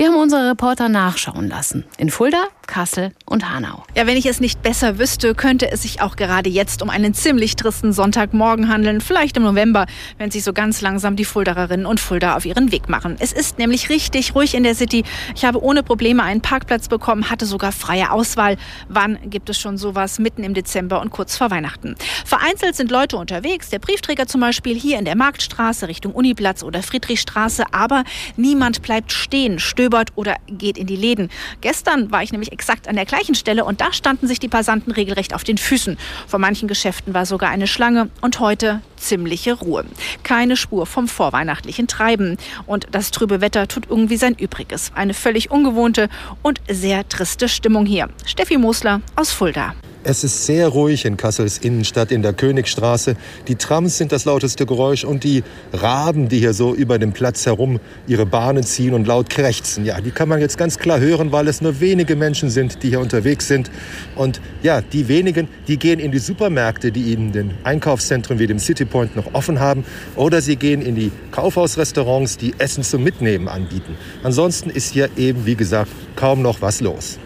Wir 0.01 0.07
haben 0.07 0.15
unsere 0.15 0.49
Reporter 0.49 0.89
nachschauen 0.89 1.47
lassen. 1.47 1.85
In 1.99 2.09
Fulda, 2.09 2.45
Kassel 2.65 3.11
und 3.27 3.53
Hanau. 3.53 3.83
Ja, 3.95 4.07
wenn 4.07 4.17
ich 4.17 4.25
es 4.25 4.39
nicht 4.39 4.63
besser 4.63 4.97
wüsste, 4.97 5.35
könnte 5.35 5.69
es 5.69 5.83
sich 5.83 6.01
auch 6.01 6.15
gerade 6.15 6.49
jetzt 6.49 6.81
um 6.81 6.89
einen 6.89 7.13
ziemlich 7.13 7.55
tristen 7.55 7.93
Sonntagmorgen 7.93 8.67
handeln. 8.67 8.99
Vielleicht 8.99 9.37
im 9.37 9.43
November, 9.43 9.85
wenn 10.17 10.31
sich 10.31 10.43
so 10.43 10.53
ganz 10.53 10.81
langsam 10.81 11.15
die 11.15 11.23
Fuldererinnen 11.25 11.85
und 11.85 11.99
Fulda 11.99 12.35
auf 12.35 12.45
ihren 12.45 12.71
Weg 12.71 12.89
machen. 12.89 13.15
Es 13.19 13.31
ist 13.31 13.59
nämlich 13.59 13.89
richtig 13.89 14.33
ruhig 14.33 14.55
in 14.55 14.63
der 14.63 14.73
City. 14.73 15.03
Ich 15.35 15.45
habe 15.45 15.61
ohne 15.61 15.83
Probleme 15.83 16.23
einen 16.23 16.41
Parkplatz 16.41 16.87
bekommen, 16.87 17.29
hatte 17.29 17.45
sogar 17.45 17.71
freie 17.71 18.09
Auswahl. 18.09 18.57
Wann 18.89 19.19
gibt 19.29 19.51
es 19.51 19.59
schon 19.59 19.77
sowas 19.77 20.17
mitten 20.17 20.43
im 20.43 20.55
Dezember 20.55 20.99
und 20.99 21.11
kurz 21.11 21.37
vor 21.37 21.51
Weihnachten? 21.51 21.95
Vereinzelt 22.25 22.75
sind 22.75 22.89
Leute 22.89 23.17
unterwegs. 23.17 23.69
Der 23.69 23.77
Briefträger 23.77 24.25
zum 24.25 24.41
Beispiel 24.41 24.79
hier 24.79 24.97
in 24.97 25.05
der 25.05 25.15
Marktstraße 25.15 25.87
Richtung 25.87 26.13
Uniplatz 26.15 26.63
oder 26.63 26.81
Friedrichstraße. 26.81 27.65
Aber 27.71 28.03
niemand 28.35 28.81
bleibt 28.81 29.11
stehen, 29.11 29.59
stöbert 29.59 29.90
oder 30.15 30.35
geht 30.47 30.77
in 30.77 30.87
die 30.87 30.95
Läden. 30.95 31.29
Gestern 31.61 32.11
war 32.11 32.23
ich 32.23 32.31
nämlich 32.31 32.51
exakt 32.51 32.87
an 32.87 32.95
der 32.95 33.05
gleichen 33.05 33.35
Stelle 33.35 33.65
und 33.65 33.81
da 33.81 33.93
standen 33.93 34.27
sich 34.27 34.39
die 34.39 34.47
Passanten 34.47 34.91
regelrecht 34.91 35.33
auf 35.33 35.43
den 35.43 35.57
Füßen. 35.57 35.97
Vor 36.27 36.39
manchen 36.39 36.67
Geschäften 36.67 37.13
war 37.13 37.25
sogar 37.25 37.49
eine 37.49 37.67
Schlange 37.67 38.09
und 38.21 38.39
heute 38.39 38.81
ziemliche 38.97 39.53
Ruhe. 39.53 39.85
Keine 40.23 40.55
Spur 40.55 40.85
vom 40.85 41.07
vorweihnachtlichen 41.07 41.87
Treiben. 41.87 42.37
Und 42.65 42.87
das 42.91 43.11
trübe 43.11 43.41
Wetter 43.41 43.67
tut 43.67 43.87
irgendwie 43.89 44.17
sein 44.17 44.35
Übriges. 44.35 44.91
Eine 44.95 45.13
völlig 45.13 45.51
ungewohnte 45.51 46.09
und 46.41 46.61
sehr 46.69 47.07
triste 47.07 47.49
Stimmung 47.49 47.85
hier. 47.85 48.09
Steffi 48.25 48.57
Mosler 48.57 49.01
aus 49.15 49.31
Fulda. 49.31 49.75
Es 50.03 50.23
ist 50.23 50.47
sehr 50.47 50.67
ruhig 50.67 51.05
in 51.05 51.15
Kassels 51.15 51.59
Innenstadt 51.59 52.11
in 52.11 52.23
der 52.23 52.33
Königstraße. 52.33 53.15
Die 53.47 53.55
Trams 53.55 53.99
sind 53.99 54.11
das 54.11 54.25
lauteste 54.25 54.65
Geräusch 54.65 55.03
und 55.03 55.23
die 55.23 55.43
Raben, 55.73 56.27
die 56.27 56.39
hier 56.39 56.53
so 56.53 56.73
über 56.73 56.97
dem 56.97 57.11
Platz 57.11 57.45
herum 57.45 57.79
ihre 58.07 58.25
Bahnen 58.25 58.63
ziehen 58.63 58.95
und 58.95 59.05
laut 59.05 59.29
krächzen. 59.29 59.85
Ja, 59.85 60.01
die 60.01 60.09
kann 60.09 60.27
man 60.27 60.41
jetzt 60.41 60.57
ganz 60.57 60.79
klar 60.79 60.99
hören, 60.99 61.31
weil 61.31 61.47
es 61.47 61.61
nur 61.61 61.79
wenige 61.81 62.15
Menschen 62.15 62.49
sind, 62.49 62.81
die 62.81 62.89
hier 62.89 62.99
unterwegs 62.99 63.47
sind. 63.47 63.69
Und 64.15 64.41
ja, 64.63 64.81
die 64.81 65.07
wenigen, 65.07 65.47
die 65.67 65.77
gehen 65.77 65.99
in 65.99 66.11
die 66.11 66.17
Supermärkte, 66.17 66.91
die 66.91 67.13
in 67.13 67.31
den 67.31 67.53
Einkaufszentren 67.63 68.39
wie 68.39 68.47
dem 68.47 68.57
City 68.57 68.85
Point 68.85 69.15
noch 69.15 69.35
offen 69.35 69.59
haben, 69.59 69.85
oder 70.15 70.41
sie 70.41 70.55
gehen 70.55 70.81
in 70.81 70.95
die 70.95 71.11
Kaufhausrestaurants, 71.29 72.37
die 72.37 72.55
Essen 72.57 72.83
zum 72.83 73.03
Mitnehmen 73.03 73.47
anbieten. 73.47 73.95
Ansonsten 74.23 74.71
ist 74.71 74.93
hier 74.93 75.11
eben, 75.15 75.45
wie 75.45 75.55
gesagt, 75.55 75.91
kaum 76.15 76.41
noch 76.41 76.59
was 76.59 76.81
los. 76.81 77.19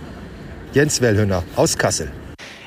Jens 0.74 1.00
Wellhöhner 1.00 1.44
aus 1.56 1.78
Kassel. 1.78 2.12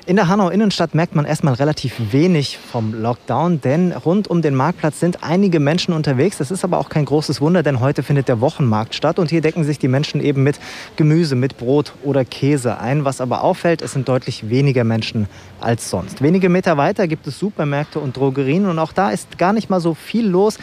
In 0.09 0.17
der 0.17 0.29
Hanau 0.29 0.49
Innenstadt 0.49 0.95
merkt 0.95 1.15
man 1.15 1.27
erstmal 1.27 1.53
relativ 1.53 2.13
wenig 2.13 2.57
vom 2.57 2.95
Lockdown, 2.95 3.61
denn 3.61 3.93
rund 3.93 4.27
um 4.27 4.41
den 4.41 4.55
Marktplatz 4.55 5.01
sind 5.01 5.23
einige 5.23 5.61
Menschen 5.61 5.93
unterwegs. 5.93 6.39
Das 6.39 6.51
ist 6.51 6.65
aber 6.65 6.79
auch 6.79 6.89
kein 6.89 7.05
großes 7.05 7.43
Wunder, 7.43 7.63
denn 7.63 7.81
heute 7.81 8.03
findet 8.03 8.27
der 8.27 8.41
Wochenmarkt 8.41 8.95
statt 8.95 9.19
und 9.19 9.29
hier 9.29 9.43
decken 9.43 9.65
sich 9.65 9.79
die 9.79 9.87
Menschen 9.87 10.23
eben 10.23 10.43
mit 10.45 10.61
Gemüse, 10.97 11.37
mit 11.37 11.59
Brot 11.59 11.93
oder 12.05 12.25
Käse 12.25 12.79
ein. 12.79 13.05
Was 13.05 13.21
aber 13.21 13.45
auffällt, 13.45 13.83
es 13.83 13.93
sind 13.93 14.09
deutlich 14.09 14.49
weniger 14.49 14.83
Menschen 14.83 15.29
als 15.61 15.91
sonst. 15.91 16.23
Wenige 16.23 16.49
Meter 16.49 16.79
weiter 16.79 17.07
gibt 17.07 17.27
es 17.27 17.39
Supermärkte 17.39 18.01
und 18.01 18.17
Drogerien 18.17 18.65
und 18.65 18.79
auch 18.79 18.95
da 18.95 19.11
ist 19.11 19.37
gar 19.37 19.53
nicht 19.53 19.69
mal 19.69 19.83
so 19.83 19.93
viel 19.93 20.27
los. 20.27 20.57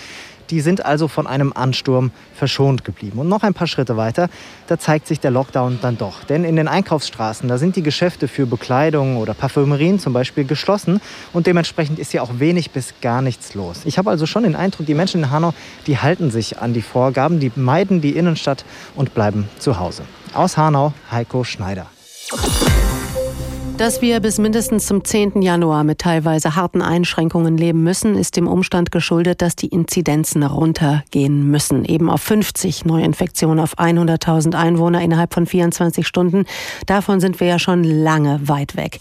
Die 0.49 0.61
sind 0.61 0.85
also 0.85 1.07
von 1.07 1.27
einem 1.27 1.53
Ansturm 1.53 2.11
verschont 2.33 2.83
geblieben. 2.85 3.19
Und 3.19 3.27
noch 3.29 3.43
ein 3.43 3.53
paar 3.53 3.67
Schritte 3.67 3.97
weiter, 3.97 4.29
da 4.67 4.77
zeigt 4.77 5.07
sich 5.07 5.19
der 5.19 5.31
Lockdown 5.31 5.79
dann 5.81 5.97
doch. 5.97 6.23
Denn 6.23 6.43
in 6.43 6.55
den 6.55 6.67
Einkaufsstraßen, 6.67 7.47
da 7.49 7.57
sind 7.57 7.75
die 7.75 7.83
Geschäfte 7.83 8.27
für 8.27 8.45
Bekleidung 8.45 9.17
oder 9.17 9.33
Parfümerien 9.33 9.99
zum 9.99 10.13
Beispiel 10.13 10.45
geschlossen. 10.45 11.01
Und 11.33 11.47
dementsprechend 11.47 11.99
ist 11.99 12.11
hier 12.11 12.23
auch 12.23 12.39
wenig 12.39 12.71
bis 12.71 12.93
gar 13.01 13.21
nichts 13.21 13.53
los. 13.53 13.81
Ich 13.85 13.97
habe 13.97 14.09
also 14.09 14.25
schon 14.25 14.43
den 14.43 14.55
Eindruck, 14.55 14.85
die 14.85 14.93
Menschen 14.93 15.23
in 15.23 15.31
Hanau, 15.31 15.53
die 15.87 15.97
halten 15.97 16.31
sich 16.31 16.59
an 16.59 16.73
die 16.73 16.81
Vorgaben, 16.81 17.39
die 17.39 17.51
meiden 17.55 18.01
die 18.01 18.11
Innenstadt 18.11 18.65
und 18.95 19.13
bleiben 19.13 19.49
zu 19.59 19.79
Hause. 19.79 20.03
Aus 20.33 20.57
Hanau, 20.57 20.93
Heiko 21.11 21.43
Schneider. 21.43 21.87
Dass 23.77 24.01
wir 24.01 24.21
bis 24.21 24.37
mindestens 24.37 24.85
zum 24.85 25.03
10. 25.03 25.41
Januar 25.41 25.83
mit 25.83 25.99
teilweise 25.99 26.55
harten 26.55 26.81
Einschränkungen 26.81 27.57
leben 27.57 27.83
müssen, 27.83 28.15
ist 28.15 28.37
dem 28.37 28.47
Umstand 28.47 28.89
geschuldet, 28.89 29.41
dass 29.41 29.57
die 29.57 29.67
Inzidenzen 29.67 30.43
runtergehen 30.43 31.51
müssen. 31.51 31.83
Eben 31.83 32.09
auf 32.09 32.21
50 32.21 32.85
Neuinfektionen 32.85 33.59
auf 33.59 33.77
100.000 33.77 34.55
Einwohner 34.55 35.01
innerhalb 35.01 35.33
von 35.33 35.45
24 35.45 36.07
Stunden. 36.07 36.45
Davon 36.85 37.19
sind 37.19 37.41
wir 37.41 37.47
ja 37.47 37.59
schon 37.59 37.83
lange 37.83 38.39
weit 38.47 38.77
weg. 38.77 38.99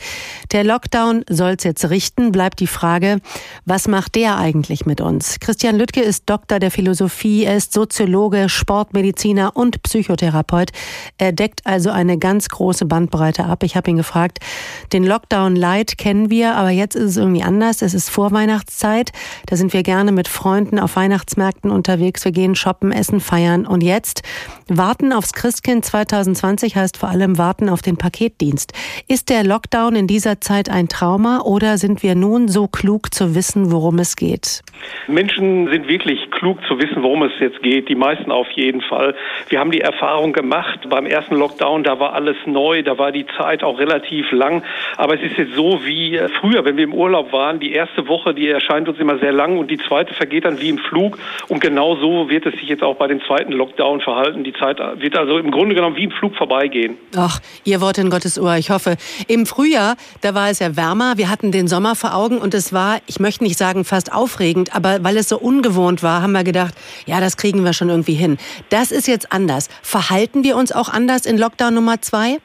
Der 0.50 0.64
Lockdown 0.64 1.24
soll 1.30 1.54
es 1.56 1.62
jetzt 1.62 1.88
richten. 1.88 2.32
Bleibt 2.32 2.58
die 2.58 2.66
Frage, 2.66 3.20
was 3.64 3.86
macht 3.86 4.16
der 4.16 4.38
eigentlich 4.38 4.86
mit 4.86 5.00
uns? 5.00 5.38
Christian 5.38 5.76
Lüttke 5.76 6.00
ist 6.02 6.28
Doktor 6.28 6.58
der 6.58 6.72
Philosophie. 6.72 7.44
Er 7.44 7.56
ist 7.56 7.72
Soziologe, 7.72 8.48
Sportmediziner 8.48 9.56
und 9.56 9.84
Psychotherapeut. 9.84 10.72
Er 11.16 11.30
deckt 11.30 11.60
also 11.64 11.90
eine 11.90 12.18
ganz 12.18 12.48
große 12.48 12.86
Bandbreite 12.86 13.44
ab. 13.44 13.62
Ich 13.62 13.76
habe 13.76 13.88
ihn 13.88 13.96
gefragt, 13.96 14.40
den 14.92 15.04
Lockdown 15.04 15.56
Light 15.56 15.98
kennen 15.98 16.30
wir, 16.30 16.54
aber 16.54 16.70
jetzt 16.70 16.94
ist 16.94 17.04
es 17.04 17.16
irgendwie 17.16 17.42
anders. 17.42 17.82
Es 17.82 17.94
ist 17.94 18.10
Vorweihnachtszeit. 18.10 19.12
Da 19.46 19.56
sind 19.56 19.72
wir 19.72 19.82
gerne 19.82 20.12
mit 20.12 20.28
Freunden 20.28 20.78
auf 20.78 20.96
Weihnachtsmärkten 20.96 21.70
unterwegs. 21.70 22.24
Wir 22.24 22.32
gehen 22.32 22.54
shoppen, 22.54 22.92
essen, 22.92 23.20
feiern. 23.20 23.66
Und 23.66 23.82
jetzt 23.82 24.22
warten 24.68 25.12
aufs 25.12 25.32
Christkind 25.32 25.84
2020 25.84 26.76
heißt 26.76 26.96
vor 26.96 27.08
allem 27.08 27.38
warten 27.38 27.68
auf 27.68 27.82
den 27.82 27.96
Paketdienst. 27.96 28.72
Ist 29.08 29.30
der 29.30 29.44
Lockdown 29.44 29.96
in 29.96 30.06
dieser 30.06 30.40
Zeit 30.40 30.70
ein 30.70 30.88
Trauma 30.88 31.40
oder 31.40 31.78
sind 31.78 32.02
wir 32.02 32.14
nun 32.14 32.48
so 32.48 32.68
klug 32.68 33.14
zu 33.14 33.34
wissen, 33.34 33.72
worum 33.72 33.98
es 33.98 34.16
geht? 34.16 34.62
Menschen 35.06 35.68
sind 35.70 35.88
wirklich 35.88 36.30
klug 36.30 36.58
zu 36.68 36.78
wissen, 36.78 37.02
worum 37.02 37.22
es 37.22 37.32
jetzt 37.40 37.62
geht. 37.62 37.88
Die 37.88 37.94
meisten 37.94 38.30
auf 38.30 38.48
jeden 38.50 38.80
Fall. 38.82 39.14
Wir 39.48 39.60
haben 39.60 39.70
die 39.70 39.80
Erfahrung 39.80 40.32
gemacht 40.32 40.80
beim 40.88 41.06
ersten 41.06 41.36
Lockdown, 41.36 41.84
da 41.84 41.98
war 41.98 42.14
alles 42.14 42.36
neu, 42.46 42.82
da 42.82 42.98
war 42.98 43.12
die 43.12 43.26
Zeit 43.38 43.62
auch 43.62 43.78
relativ 43.78 44.30
lang 44.32 44.53
lang. 44.54 44.62
Aber 44.96 45.14
es 45.14 45.22
ist 45.22 45.36
jetzt 45.36 45.54
so 45.54 45.80
wie 45.84 46.16
äh, 46.16 46.28
früher, 46.40 46.64
wenn 46.64 46.76
wir 46.76 46.84
im 46.84 46.94
Urlaub 46.94 47.32
waren. 47.32 47.60
Die 47.60 47.72
erste 47.72 48.06
Woche, 48.08 48.34
die 48.34 48.48
erscheint 48.48 48.88
uns 48.88 48.98
immer 48.98 49.18
sehr 49.18 49.32
lang 49.32 49.58
und 49.58 49.70
die 49.70 49.78
zweite 49.78 50.14
vergeht 50.14 50.44
dann 50.44 50.60
wie 50.60 50.68
im 50.68 50.78
Flug. 50.78 51.18
Und 51.48 51.60
genau 51.60 51.96
so 51.96 52.28
wird 52.28 52.46
es 52.46 52.54
sich 52.54 52.68
jetzt 52.68 52.82
auch 52.82 52.96
bei 52.96 53.06
dem 53.06 53.20
zweiten 53.22 53.52
Lockdown 53.52 54.00
verhalten. 54.00 54.44
Die 54.44 54.52
Zeit 54.52 54.78
wird 54.78 55.16
also 55.16 55.38
im 55.38 55.50
Grunde 55.50 55.74
genommen 55.74 55.96
wie 55.96 56.04
im 56.04 56.10
Flug 56.10 56.36
vorbeigehen. 56.36 56.96
Ach, 57.16 57.40
ihr 57.64 57.80
Wort 57.80 57.98
in 57.98 58.10
Gottes 58.10 58.38
Ohr. 58.38 58.56
Ich 58.56 58.70
hoffe, 58.70 58.96
im 59.28 59.46
Frühjahr, 59.46 59.96
da 60.20 60.34
war 60.34 60.50
es 60.50 60.58
ja 60.58 60.76
wärmer. 60.76 61.14
Wir 61.16 61.30
hatten 61.30 61.52
den 61.52 61.68
Sommer 61.68 61.94
vor 61.94 62.14
Augen 62.14 62.38
und 62.38 62.54
es 62.54 62.72
war, 62.72 62.98
ich 63.06 63.20
möchte 63.20 63.44
nicht 63.44 63.58
sagen 63.58 63.84
fast 63.84 64.12
aufregend, 64.12 64.74
aber 64.74 65.02
weil 65.02 65.16
es 65.16 65.28
so 65.28 65.38
ungewohnt 65.38 66.02
war, 66.02 66.22
haben 66.22 66.32
wir 66.32 66.44
gedacht, 66.44 66.74
ja, 67.06 67.20
das 67.20 67.36
kriegen 67.36 67.64
wir 67.64 67.72
schon 67.72 67.88
irgendwie 67.88 68.14
hin. 68.14 68.38
Das 68.70 68.92
ist 68.92 69.08
jetzt 69.08 69.32
anders. 69.32 69.68
Verhalten 69.82 70.44
wir 70.44 70.56
uns 70.56 70.72
auch 70.72 70.88
anders 70.88 71.26
in 71.26 71.38
Lockdown 71.38 71.74
Nummer 71.74 72.00
zwei? 72.00 72.38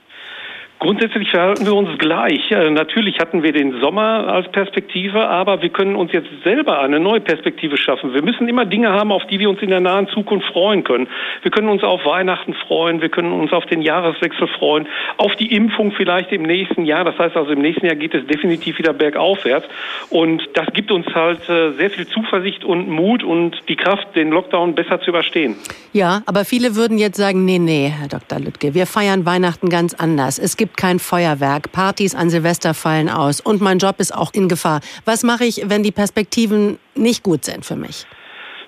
Grundsätzlich 0.80 1.30
verhalten 1.30 1.66
wir 1.66 1.74
uns 1.76 1.98
gleich. 1.98 2.52
Natürlich 2.52 3.20
hatten 3.20 3.44
wir 3.44 3.52
den 3.52 3.82
Sommer 3.82 4.30
als 4.30 4.50
Perspektive, 4.50 5.28
aber 5.28 5.62
wir 5.62 5.68
können 5.68 5.98
uns 5.98 6.14
jetzt 6.14 6.30
selber 6.46 6.80
eine 6.80 7.02
neue 7.02 7.20
Perspektive 7.20 7.76
schaffen. 7.76 8.14
Wir 8.14 8.24
müssen 8.24 8.48
immer 8.48 8.64
Dinge 8.64 8.94
haben, 8.94 9.12
auf 9.12 9.28
die 9.28 9.40
wir 9.40 9.50
uns 9.50 9.62
in 9.62 9.72
der 9.72 9.82
nahen 9.82 10.08
Zukunft 10.08 10.48
freuen 10.54 10.86
können. 10.86 11.10
Wir 11.42 11.52
können 11.52 11.68
uns 11.68 11.84
auf 11.84 12.06
Weihnachten 12.06 12.54
freuen, 12.54 13.02
wir 13.02 13.10
können 13.10 13.34
uns 13.34 13.52
auf 13.52 13.66
den 13.66 13.82
Jahreswechsel 13.82 14.48
freuen, 14.48 14.88
auf 15.18 15.36
die 15.36 15.54
Impfung 15.54 15.92
vielleicht 15.92 16.32
im 16.32 16.44
nächsten 16.44 16.86
Jahr. 16.86 17.04
Das 17.04 17.20
heißt 17.20 17.36
also, 17.36 17.52
im 17.52 17.62
nächsten 17.62 17.86
Jahr 17.86 17.96
geht 17.96 18.14
es 18.14 18.26
definitiv 18.26 18.78
wieder 18.78 18.94
bergaufwärts. 18.94 19.68
Und 20.10 20.42
das 20.54 20.68
gibt 20.72 20.94
uns 20.94 21.08
halt 21.14 21.42
äh, 21.50 21.74
sehr 21.74 21.90
viel 21.90 22.08
Zuversicht 22.08 22.64
und 22.64 22.88
Mut 22.88 23.26
und 23.26 23.58
die 23.68 23.76
Kraft, 23.76 24.16
den 24.16 24.30
Lockdown 24.30 24.76
besser 24.76 25.02
zu 25.02 25.10
überstehen. 25.10 25.56
Ja, 25.92 26.22
aber 26.26 26.46
viele 26.46 26.78
würden 26.78 26.98
jetzt 26.98 27.18
sagen, 27.18 27.44
nee, 27.44 27.60
nee, 27.60 27.92
Herr 28.00 28.08
Dr. 28.08 28.40
Lüttke, 28.40 28.74
wir 28.74 28.86
feiern 28.86 29.26
Weihnachten 29.26 29.68
ganz 29.68 29.94
anders. 29.94 30.40
Es 30.40 30.56
gibt 30.56 30.69
gibt 30.70 30.78
kein 30.78 31.00
Feuerwerk, 31.00 31.72
Partys 31.72 32.14
an 32.14 32.30
Silvester 32.30 32.76
fallen 32.76 33.10
aus 33.10 33.42
und 33.42 33.60
mein 33.60 33.80
Job 33.80 34.00
ist 34.00 34.14
auch 34.14 34.32
in 34.34 34.48
Gefahr. 34.48 34.82
Was 35.04 35.24
mache 35.24 35.46
ich, 35.46 35.64
wenn 35.66 35.82
die 35.82 35.92
Perspektiven 35.92 36.78
nicht 36.94 37.24
gut 37.24 37.44
sind 37.44 37.66
für 37.66 37.76
mich? 37.76 38.06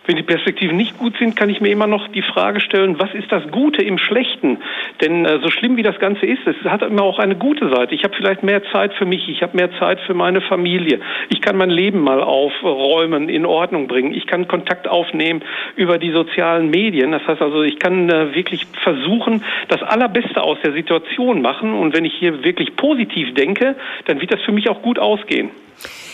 Wenn 0.08 0.15
die 0.15 0.24
Perspektiven 0.24 0.77
nicht 0.77 0.98
gut 0.98 1.15
sind, 1.20 1.36
kann 1.36 1.51
ich 1.51 1.62
mir 1.62 1.70
immer 1.70 1.86
noch 1.86 2.08
die 2.08 2.24
Frage 2.24 2.60
stellen, 2.60 3.00
was 3.00 3.13
ist 3.13 3.31
das 3.31 3.43
Gute 3.51 3.84
im 3.84 4.00
Schlechten? 4.00 4.58
Denn 5.00 5.25
äh, 5.25 5.39
so 5.43 5.51
schlimm 5.51 5.77
wie 5.77 5.84
das 5.84 6.00
Ganze 6.00 6.25
ist, 6.25 6.39
es 6.48 6.55
hat 6.63 6.81
immer 6.81 7.03
auch 7.03 7.20
eine 7.20 7.36
gute 7.36 7.70
Seite. 7.70 7.93
Ich 7.93 8.03
habe 8.03 8.15
vielleicht 8.15 8.41
mehr 8.41 8.63
Zeit 8.72 8.93
für 8.96 9.05
mich, 9.05 9.29
ich 9.29 9.43
habe 9.43 9.55
mehr 9.55 9.70
Zeit 9.77 10.00
für 10.01 10.15
meine 10.15 10.41
Familie. 10.41 11.01
Ich 11.29 11.39
kann 11.39 11.55
mein 11.55 11.70
Leben 11.70 12.01
mal 12.01 12.20
aufräumen, 12.20 13.29
in 13.29 13.46
Ordnung 13.46 13.88
bringen. 13.88 14.12
Ich 14.15 14.25
kann 14.25 14.48
Kontakt 14.48 14.88
aufnehmen 14.88 15.43
über 15.75 16.00
die 16.00 16.12
sozialen 16.12 16.72
Medien. 16.72 17.12
Das 17.12 17.27
heißt 17.27 17.41
also, 17.41 17.62
ich 17.62 17.77
kann 17.77 18.10
äh, 18.10 18.34
wirklich 18.34 18.65
versuchen, 18.81 19.43
das 19.67 19.84
Allerbeste 19.84 20.41
aus 20.41 20.58
der 20.63 20.74
Situation 20.74 21.43
machen. 21.43 21.75
Und 21.75 21.96
wenn 21.96 22.05
ich 22.05 22.15
hier 22.15 22.43
wirklich 22.43 22.75
positiv 22.75 23.36
denke, 23.36 23.75
dann 24.05 24.20
wird 24.20 24.34
das 24.34 24.41
für 24.41 24.51
mich 24.51 24.67
auch 24.67 24.81
gut 24.81 24.98
ausgehen. 24.98 25.51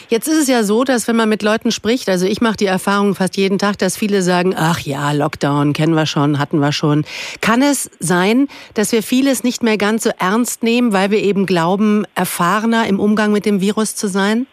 Jetzt 0.10 0.30
ist 0.30 0.38
es 0.38 0.48
ja 0.48 0.64
so, 0.64 0.86
dass 0.86 1.10
wenn 1.10 1.18
man 1.18 1.28
mit 1.28 1.44
Leuten 1.44 1.70
spricht, 1.70 2.08
also 2.08 2.26
ich 2.26 2.40
mache 2.40 2.56
die 2.56 2.66
Erfahrung 2.66 3.14
fast 3.14 3.36
jeden 3.36 3.60
Tag, 3.60 3.78
dass 3.78 3.98
viele 3.98 4.22
sagen, 4.22 4.54
ach 4.56 4.80
ja, 4.80 5.12
Lockdown 5.12 5.74
kennen 5.74 5.96
wir 5.96 6.06
schon, 6.06 6.40
hatten 6.40 6.60
wir 6.60 6.72
schon. 6.72 7.04
Kann 7.42 7.62
es 7.62 7.90
sein, 8.00 8.48
dass 8.74 8.94
wir 8.94 9.04
vieles 9.04 9.44
nicht 9.44 9.64
mehr 9.64 9.78
ganz 9.78 10.04
so 10.04 10.12
ernst 10.18 10.64
nehmen, 10.64 10.94
weil 10.94 11.12
wir 11.12 11.22
eben 11.22 11.46
glauben, 11.46 12.06
erfahrener 12.16 12.88
im 12.88 13.02
Umgang 13.02 13.34
mit 13.34 13.46
dem 13.46 13.60
Virus 13.60 13.96
zu 13.96 14.08
sein? 14.08 14.48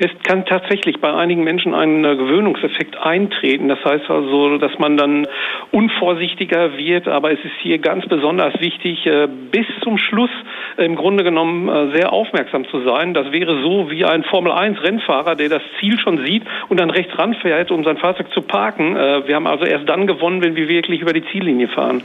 Es 0.00 0.10
kann 0.22 0.46
tatsächlich 0.46 1.00
bei 1.00 1.12
einigen 1.12 1.42
Menschen 1.42 1.74
ein 1.74 2.04
äh, 2.04 2.14
Gewöhnungseffekt 2.14 2.96
eintreten. 2.96 3.68
Das 3.68 3.84
heißt 3.84 4.08
also, 4.08 4.58
dass 4.58 4.78
man 4.78 4.96
dann 4.96 5.26
unvorsichtiger 5.72 6.76
wird. 6.76 7.08
Aber 7.08 7.32
es 7.32 7.40
ist 7.40 7.54
hier 7.62 7.78
ganz 7.78 8.06
besonders 8.06 8.54
wichtig, 8.60 9.04
äh, 9.06 9.26
bis 9.50 9.66
zum 9.82 9.98
Schluss 9.98 10.30
im 10.76 10.94
Grunde 10.94 11.24
genommen 11.24 11.68
äh, 11.68 11.96
sehr 11.96 12.12
aufmerksam 12.12 12.64
zu 12.68 12.84
sein. 12.84 13.12
Das 13.12 13.32
wäre 13.32 13.60
so 13.60 13.90
wie 13.90 14.04
ein 14.04 14.22
Formel-1-Rennfahrer, 14.22 15.34
der 15.34 15.48
das 15.48 15.62
Ziel 15.80 15.98
schon 15.98 16.24
sieht 16.24 16.44
und 16.68 16.78
dann 16.78 16.90
rechts 16.90 17.18
ranfährt, 17.18 17.72
um 17.72 17.82
sein 17.82 17.96
Fahrzeug 17.96 18.32
zu 18.32 18.42
parken. 18.42 18.94
Wir 18.94 19.34
haben 19.34 19.46
also 19.46 19.64
erst 19.64 19.88
dann 19.88 20.06
gewonnen, 20.06 20.42
wenn 20.42 20.54
wir 20.54 20.68
wirklich 20.68 21.00
über 21.00 21.12
die 21.12 21.24
Ziellinie 21.32 21.68
fahren. 21.68 22.02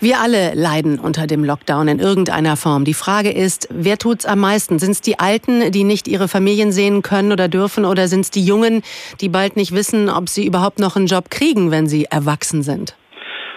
Wir 0.00 0.20
alle 0.20 0.54
leiden 0.54 0.98
unter 0.98 1.26
dem 1.26 1.44
Lockdown 1.44 1.88
in 1.88 1.98
irgendeiner 1.98 2.56
Form. 2.56 2.84
Die 2.84 2.94
Frage 2.94 3.30
ist, 3.30 3.68
wer 3.70 3.98
tut's 3.98 4.26
am 4.26 4.40
meisten? 4.40 4.78
Sind 4.78 4.90
es 4.90 5.00
die 5.00 5.18
Alten, 5.18 5.70
die 5.70 5.84
nicht 5.84 6.08
ihre 6.08 6.28
Familien 6.28 6.72
sehen 6.72 7.02
können 7.02 7.31
oder 7.32 7.48
dürfen, 7.48 7.84
oder 7.84 8.08
sind 8.08 8.20
es 8.20 8.30
die 8.30 8.44
Jungen, 8.44 8.82
die 9.20 9.28
bald 9.28 9.56
nicht 9.56 9.72
wissen, 9.72 10.08
ob 10.08 10.28
sie 10.28 10.46
überhaupt 10.46 10.78
noch 10.78 10.96
einen 10.96 11.06
Job 11.06 11.30
kriegen, 11.30 11.70
wenn 11.70 11.86
sie 11.86 12.04
erwachsen 12.04 12.62
sind? 12.62 12.94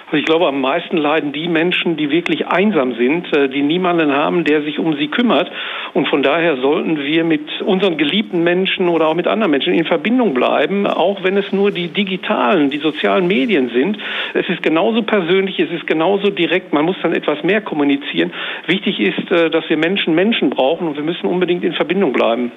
Also 0.07 0.17
ich 0.17 0.25
glaube, 0.25 0.47
am 0.47 0.61
meisten 0.61 0.97
leiden 0.97 1.33
die 1.33 1.47
Menschen, 1.47 1.97
die 1.97 2.11
wirklich 2.11 2.47
einsam 2.47 2.93
sind, 2.93 3.35
äh, 3.35 3.49
die 3.49 3.63
niemanden 3.63 4.13
haben, 4.13 4.43
der 4.43 4.61
sich 4.61 4.77
um 4.77 4.95
sie 4.95 5.07
kümmert. 5.07 5.51
Und 5.93 6.07
von 6.07 6.21
daher 6.21 6.57
sollten 6.57 6.97
wir 7.03 7.23
mit 7.23 7.41
unseren 7.61 7.97
geliebten 7.97 8.43
Menschen 8.43 8.87
oder 8.87 9.07
auch 9.07 9.15
mit 9.15 9.27
anderen 9.27 9.51
Menschen 9.51 9.73
in 9.73 9.85
Verbindung 9.85 10.33
bleiben, 10.33 10.85
auch 10.85 11.23
wenn 11.23 11.37
es 11.37 11.51
nur 11.51 11.71
die 11.71 11.87
digitalen, 11.87 12.69
die 12.69 12.77
sozialen 12.77 13.27
Medien 13.27 13.69
sind. 13.69 13.97
Es 14.35 14.47
ist 14.47 14.61
genauso 14.61 15.01
persönlich, 15.01 15.59
es 15.59 15.71
ist 15.71 15.87
genauso 15.87 16.29
direkt. 16.29 16.71
Man 16.71 16.85
muss 16.85 16.97
dann 17.01 17.13
etwas 17.13 17.43
mehr 17.43 17.61
kommunizieren. 17.61 18.31
Wichtig 18.67 18.99
ist, 18.99 19.31
äh, 19.31 19.49
dass 19.49 19.67
wir 19.69 19.77
Menschen 19.77 20.13
Menschen 20.13 20.51
brauchen 20.51 20.87
und 20.87 20.97
wir 20.97 21.03
müssen 21.03 21.25
unbedingt 21.25 21.63
in 21.63 21.73
Verbindung 21.73 22.13
bleiben. 22.13 22.51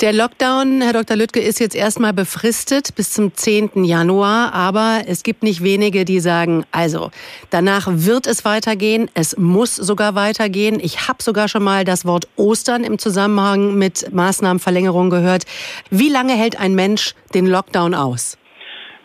Der 0.00 0.12
Lockdown, 0.12 0.80
Herr 0.80 0.92
Dr. 0.92 1.16
Lüttke, 1.16 1.40
ist 1.40 1.60
jetzt 1.60 1.76
erstmal 1.76 2.12
befristet 2.12 2.94
bis 2.96 3.12
zum 3.12 3.34
10. 3.34 3.84
Januar. 3.84 4.52
Aber 4.52 5.02
es 5.06 5.22
gibt 5.22 5.42
nicht 5.42 5.62
wenige, 5.62 6.04
die 6.04 6.20
sagen, 6.20 6.64
also 6.72 7.10
danach 7.50 7.86
wird 7.88 8.26
es 8.26 8.44
weitergehen. 8.44 9.08
Es 9.14 9.36
muss 9.36 9.76
sogar 9.76 10.14
weitergehen. 10.14 10.80
Ich 10.80 11.08
habe 11.08 11.22
sogar 11.22 11.48
schon 11.48 11.62
mal 11.62 11.84
das 11.84 12.04
Wort 12.04 12.28
Ostern 12.36 12.82
im 12.84 12.98
Zusammenhang 12.98 13.76
mit 13.76 14.12
Maßnahmenverlängerung 14.12 15.10
gehört. 15.10 15.44
Wie 15.90 16.08
lange 16.08 16.34
hält 16.34 16.58
ein 16.58 16.74
Mensch 16.74 17.14
den 17.32 17.46
Lockdown 17.46 17.94
aus? 17.94 18.36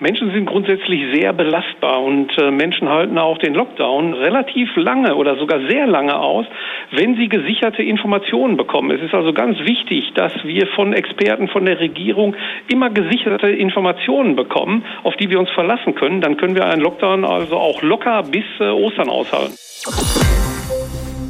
Menschen 0.01 0.31
sind 0.31 0.45
grundsätzlich 0.45 1.13
sehr 1.13 1.33
belastbar 1.33 2.01
und 2.01 2.31
äh, 2.37 2.51
Menschen 2.51 2.87
halten 2.87 3.17
auch 3.17 3.37
den 3.37 3.53
Lockdown 3.53 4.13
relativ 4.13 4.73
lange 4.77 5.15
oder 5.15 5.35
sogar 5.35 5.59
sehr 5.67 5.87
lange 5.87 6.17
aus, 6.17 6.45
wenn 6.91 7.15
sie 7.17 7.27
gesicherte 7.27 7.83
Informationen 7.83 8.55
bekommen. 8.55 8.91
Es 8.91 9.01
ist 9.01 9.13
also 9.13 9.33
ganz 9.33 9.59
wichtig, 9.59 10.13
dass 10.15 10.31
wir 10.45 10.67
von 10.67 10.93
Experten, 10.93 11.49
von 11.49 11.65
der 11.65 11.81
Regierung 11.81 12.35
immer 12.71 12.89
gesicherte 12.89 13.49
Informationen 13.49 14.37
bekommen, 14.37 14.85
auf 15.03 15.17
die 15.17 15.29
wir 15.29 15.39
uns 15.39 15.49
verlassen 15.51 15.95
können. 15.95 16.21
Dann 16.21 16.37
können 16.37 16.55
wir 16.55 16.65
einen 16.65 16.81
Lockdown 16.81 17.25
also 17.25 17.57
auch 17.57 17.81
locker 17.81 18.23
bis 18.23 18.45
äh, 18.61 18.69
Ostern 18.69 19.09
aushalten. 19.09 19.55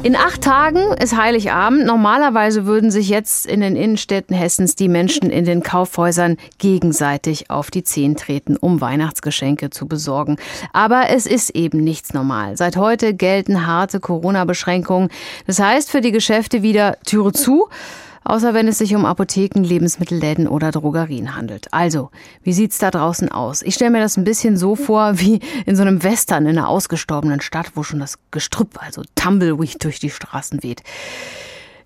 In 0.02 0.16
acht 0.16 0.40
Tagen 0.40 0.94
ist 0.94 1.14
Heiligabend. 1.14 1.84
Normalerweise 1.84 2.64
würden 2.64 2.90
sich 2.90 3.10
jetzt 3.10 3.44
in 3.44 3.60
den 3.60 3.76
Innenstädten 3.76 4.34
Hessens 4.34 4.74
die 4.74 4.88
Menschen 4.88 5.28
in 5.28 5.44
den 5.44 5.62
Kaufhäusern 5.62 6.38
gegenseitig 6.56 7.50
auf 7.50 7.70
die 7.70 7.84
Zehen 7.84 8.16
treten, 8.16 8.56
um 8.56 8.80
Weihnachtsgeschenke 8.80 9.68
zu 9.68 9.86
besorgen. 9.86 10.38
Aber 10.72 11.10
es 11.10 11.26
ist 11.26 11.50
eben 11.50 11.84
nichts 11.84 12.14
normal. 12.14 12.56
Seit 12.56 12.78
heute 12.78 13.12
gelten 13.12 13.66
harte 13.66 14.00
Corona-Beschränkungen. 14.00 15.10
Das 15.46 15.60
heißt 15.60 15.90
für 15.90 16.00
die 16.00 16.12
Geschäfte 16.12 16.62
wieder 16.62 16.96
Türe 17.04 17.32
zu 17.32 17.68
außer 18.24 18.54
wenn 18.54 18.68
es 18.68 18.78
sich 18.78 18.94
um 18.94 19.04
Apotheken, 19.04 19.62
Lebensmittelläden 19.62 20.48
oder 20.48 20.70
Drogerien 20.70 21.36
handelt. 21.36 21.72
Also, 21.72 22.10
wie 22.42 22.52
sieht's 22.52 22.78
da 22.78 22.90
draußen 22.90 23.30
aus? 23.30 23.62
Ich 23.62 23.74
stelle 23.74 23.90
mir 23.90 24.00
das 24.00 24.16
ein 24.16 24.24
bisschen 24.24 24.56
so 24.56 24.76
vor 24.76 25.18
wie 25.18 25.40
in 25.66 25.76
so 25.76 25.82
einem 25.82 26.02
Western 26.02 26.46
in 26.46 26.58
einer 26.58 26.68
ausgestorbenen 26.68 27.40
Stadt, 27.40 27.72
wo 27.74 27.82
schon 27.82 28.00
das 28.00 28.18
Gestrüpp, 28.30 28.78
also 28.82 29.02
Tumbleweed 29.14 29.82
durch 29.84 29.98
die 29.98 30.10
Straßen 30.10 30.62
weht. 30.62 30.82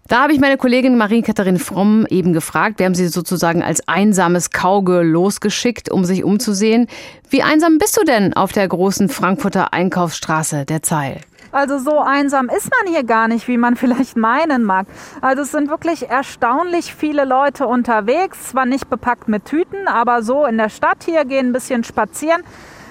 Da 0.07 0.23
habe 0.23 0.35
ich 0.35 0.41
meine 0.41 0.59
Kollegin 0.59 0.99
Marie-Katharin 0.99 1.59
Fromm 1.59 2.07
eben 2.11 2.35
gefragt. 2.35 2.79
Wir 2.79 2.85
haben 2.85 2.95
sie 2.95 3.09
sozusagen 3.09 3.63
als 3.63 3.89
einsames 3.89 4.51
Kauge 4.51 5.01
losgeschickt, 5.01 5.91
um 5.91 6.05
sich 6.05 6.25
umzusehen. 6.25 6.89
Wie 7.31 7.43
einsam 7.43 7.79
bist 7.79 7.97
du 7.97 8.05
denn 8.05 8.35
auf 8.35 8.53
der 8.53 8.69
großen 8.69 9.09
Frankfurter 9.09 9.73
Einkaufsstraße 9.73 10.67
der 10.67 10.83
Zeil? 10.83 11.21
Also 11.55 11.79
so 11.79 12.01
einsam 12.01 12.49
ist 12.49 12.69
man 12.69 12.93
hier 12.93 13.05
gar 13.05 13.29
nicht, 13.29 13.47
wie 13.47 13.57
man 13.57 13.77
vielleicht 13.83 14.17
meinen 14.17 14.65
mag. 14.65 14.89
Also 15.21 15.43
es 15.43 15.53
sind 15.53 15.71
wirklich 15.71 16.11
erstaunlich 16.11 16.93
viele 16.93 17.25
Leute 17.25 17.69
unterwegs, 17.69 18.49
zwar 18.49 18.67
nicht 18.67 18.91
bepackt 18.91 19.29
mit 19.29 19.45
Tüten, 19.45 19.87
aber 19.87 20.25
so 20.25 20.45
in 20.47 20.59
der 20.59 20.69
Stadt 20.69 21.05
hier 21.05 21.25
gehen 21.25 21.51
ein 21.51 21.53
bisschen 21.53 21.85
spazieren. 21.85 22.43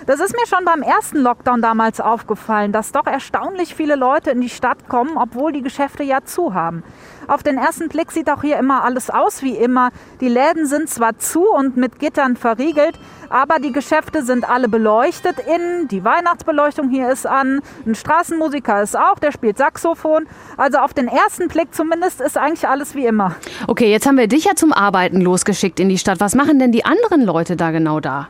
Das 0.05 0.19
ist 0.19 0.33
mir 0.33 0.45
schon 0.47 0.65
beim 0.65 0.81
ersten 0.81 1.19
Lockdown 1.19 1.61
damals 1.61 2.01
aufgefallen, 2.01 2.73
dass 2.73 2.91
doch 2.91 3.05
erstaunlich 3.05 3.73
viele 3.73 3.95
Leute 3.95 4.31
in 4.31 4.41
die 4.41 4.49
Stadt 4.49 4.89
kommen, 4.89 5.15
obwohl 5.15 5.53
die 5.53 5.61
Geschäfte 5.61 6.03
ja 6.03 6.25
zu 6.25 6.53
haben. 6.53 6.83
Auf 7.27 7.41
den 7.41 7.57
ersten 7.57 7.87
Blick 7.87 8.11
sieht 8.11 8.29
auch 8.29 8.41
hier 8.41 8.57
immer 8.57 8.83
alles 8.83 9.09
aus 9.09 9.43
wie 9.43 9.55
immer. 9.55 9.91
Die 10.19 10.27
Läden 10.27 10.65
sind 10.65 10.89
zwar 10.89 11.17
zu 11.19 11.49
und 11.49 11.77
mit 11.77 11.99
Gittern 11.99 12.35
verriegelt, 12.35 12.99
aber 13.29 13.59
die 13.59 13.71
Geschäfte 13.71 14.23
sind 14.23 14.49
alle 14.49 14.67
beleuchtet 14.67 15.37
innen. 15.39 15.87
Die 15.87 16.03
Weihnachtsbeleuchtung 16.03 16.89
hier 16.89 17.09
ist 17.09 17.25
an. 17.25 17.61
Ein 17.85 17.95
Straßenmusiker 17.95 18.81
ist 18.81 18.97
auch, 18.97 19.19
der 19.19 19.31
spielt 19.31 19.57
Saxophon. 19.57 20.25
Also 20.57 20.79
auf 20.79 20.93
den 20.93 21.07
ersten 21.07 21.47
Blick 21.47 21.73
zumindest 21.73 22.19
ist 22.19 22.37
eigentlich 22.37 22.67
alles 22.67 22.93
wie 22.93 23.05
immer. 23.05 23.35
Okay, 23.67 23.89
jetzt 23.89 24.05
haben 24.05 24.17
wir 24.17 24.27
dich 24.27 24.43
ja 24.43 24.55
zum 24.55 24.73
Arbeiten 24.73 25.21
losgeschickt 25.21 25.79
in 25.79 25.87
die 25.87 25.97
Stadt. 25.97 26.19
Was 26.19 26.35
machen 26.35 26.59
denn 26.59 26.73
die 26.73 26.83
anderen 26.83 27.23
Leute 27.23 27.55
da 27.55 27.71
genau 27.71 28.01
da? 28.01 28.27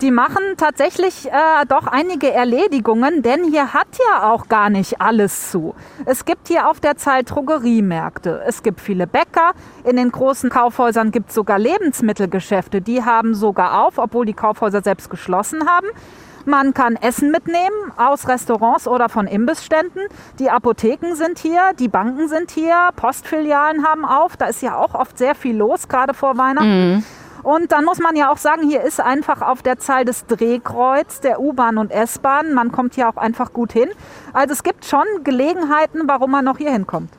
Die 0.00 0.12
machen 0.12 0.42
tatsächlich 0.56 1.26
äh, 1.26 1.66
doch 1.66 1.88
einige 1.88 2.32
Erledigungen, 2.32 3.22
denn 3.22 3.42
hier 3.42 3.72
hat 3.74 3.88
ja 3.98 4.30
auch 4.30 4.48
gar 4.48 4.70
nicht 4.70 5.00
alles 5.00 5.50
zu. 5.50 5.74
Es 6.04 6.24
gibt 6.24 6.46
hier 6.46 6.70
auf 6.70 6.78
der 6.78 6.96
Zeit 6.96 7.30
Drogeriemärkte, 7.30 8.42
es 8.46 8.62
gibt 8.62 8.80
viele 8.80 9.08
Bäcker, 9.08 9.52
in 9.82 9.96
den 9.96 10.12
großen 10.12 10.50
Kaufhäusern 10.50 11.10
gibt 11.10 11.30
es 11.30 11.34
sogar 11.34 11.58
Lebensmittelgeschäfte, 11.58 12.80
die 12.80 13.04
haben 13.04 13.34
sogar 13.34 13.84
auf, 13.84 13.98
obwohl 13.98 14.24
die 14.24 14.34
Kaufhäuser 14.34 14.82
selbst 14.82 15.10
geschlossen 15.10 15.68
haben. 15.68 15.88
Man 16.44 16.72
kann 16.74 16.94
Essen 16.96 17.32
mitnehmen 17.32 17.92
aus 17.96 18.28
Restaurants 18.28 18.86
oder 18.86 19.08
von 19.08 19.26
Imbissständen. 19.26 20.02
Die 20.38 20.48
Apotheken 20.48 21.14
sind 21.14 21.38
hier, 21.40 21.72
die 21.78 21.88
Banken 21.88 22.28
sind 22.28 22.52
hier, 22.52 22.90
Postfilialen 22.96 23.84
haben 23.84 24.04
auf. 24.04 24.36
Da 24.36 24.46
ist 24.46 24.62
ja 24.62 24.76
auch 24.76 24.94
oft 24.94 25.18
sehr 25.18 25.34
viel 25.34 25.56
los, 25.56 25.88
gerade 25.88 26.14
vor 26.14 26.38
Weihnachten. 26.38 26.94
Mhm. 26.94 27.04
Und 27.42 27.72
dann 27.72 27.84
muss 27.84 27.98
man 27.98 28.16
ja 28.16 28.30
auch 28.30 28.38
sagen, 28.38 28.68
hier 28.68 28.82
ist 28.82 29.00
einfach 29.00 29.42
auf 29.42 29.62
der 29.62 29.78
Zahl 29.78 30.04
des 30.04 30.26
Drehkreuz 30.26 31.20
der 31.20 31.40
U-Bahn 31.40 31.78
und 31.78 31.90
S-Bahn. 31.90 32.54
Man 32.54 32.72
kommt 32.72 32.94
hier 32.94 33.08
auch 33.08 33.16
einfach 33.16 33.52
gut 33.52 33.72
hin. 33.72 33.88
Also 34.32 34.52
es 34.52 34.62
gibt 34.62 34.84
schon 34.84 35.04
Gelegenheiten, 35.24 36.02
warum 36.06 36.30
man 36.30 36.44
noch 36.44 36.58
hier 36.58 36.72
hinkommt. 36.72 37.10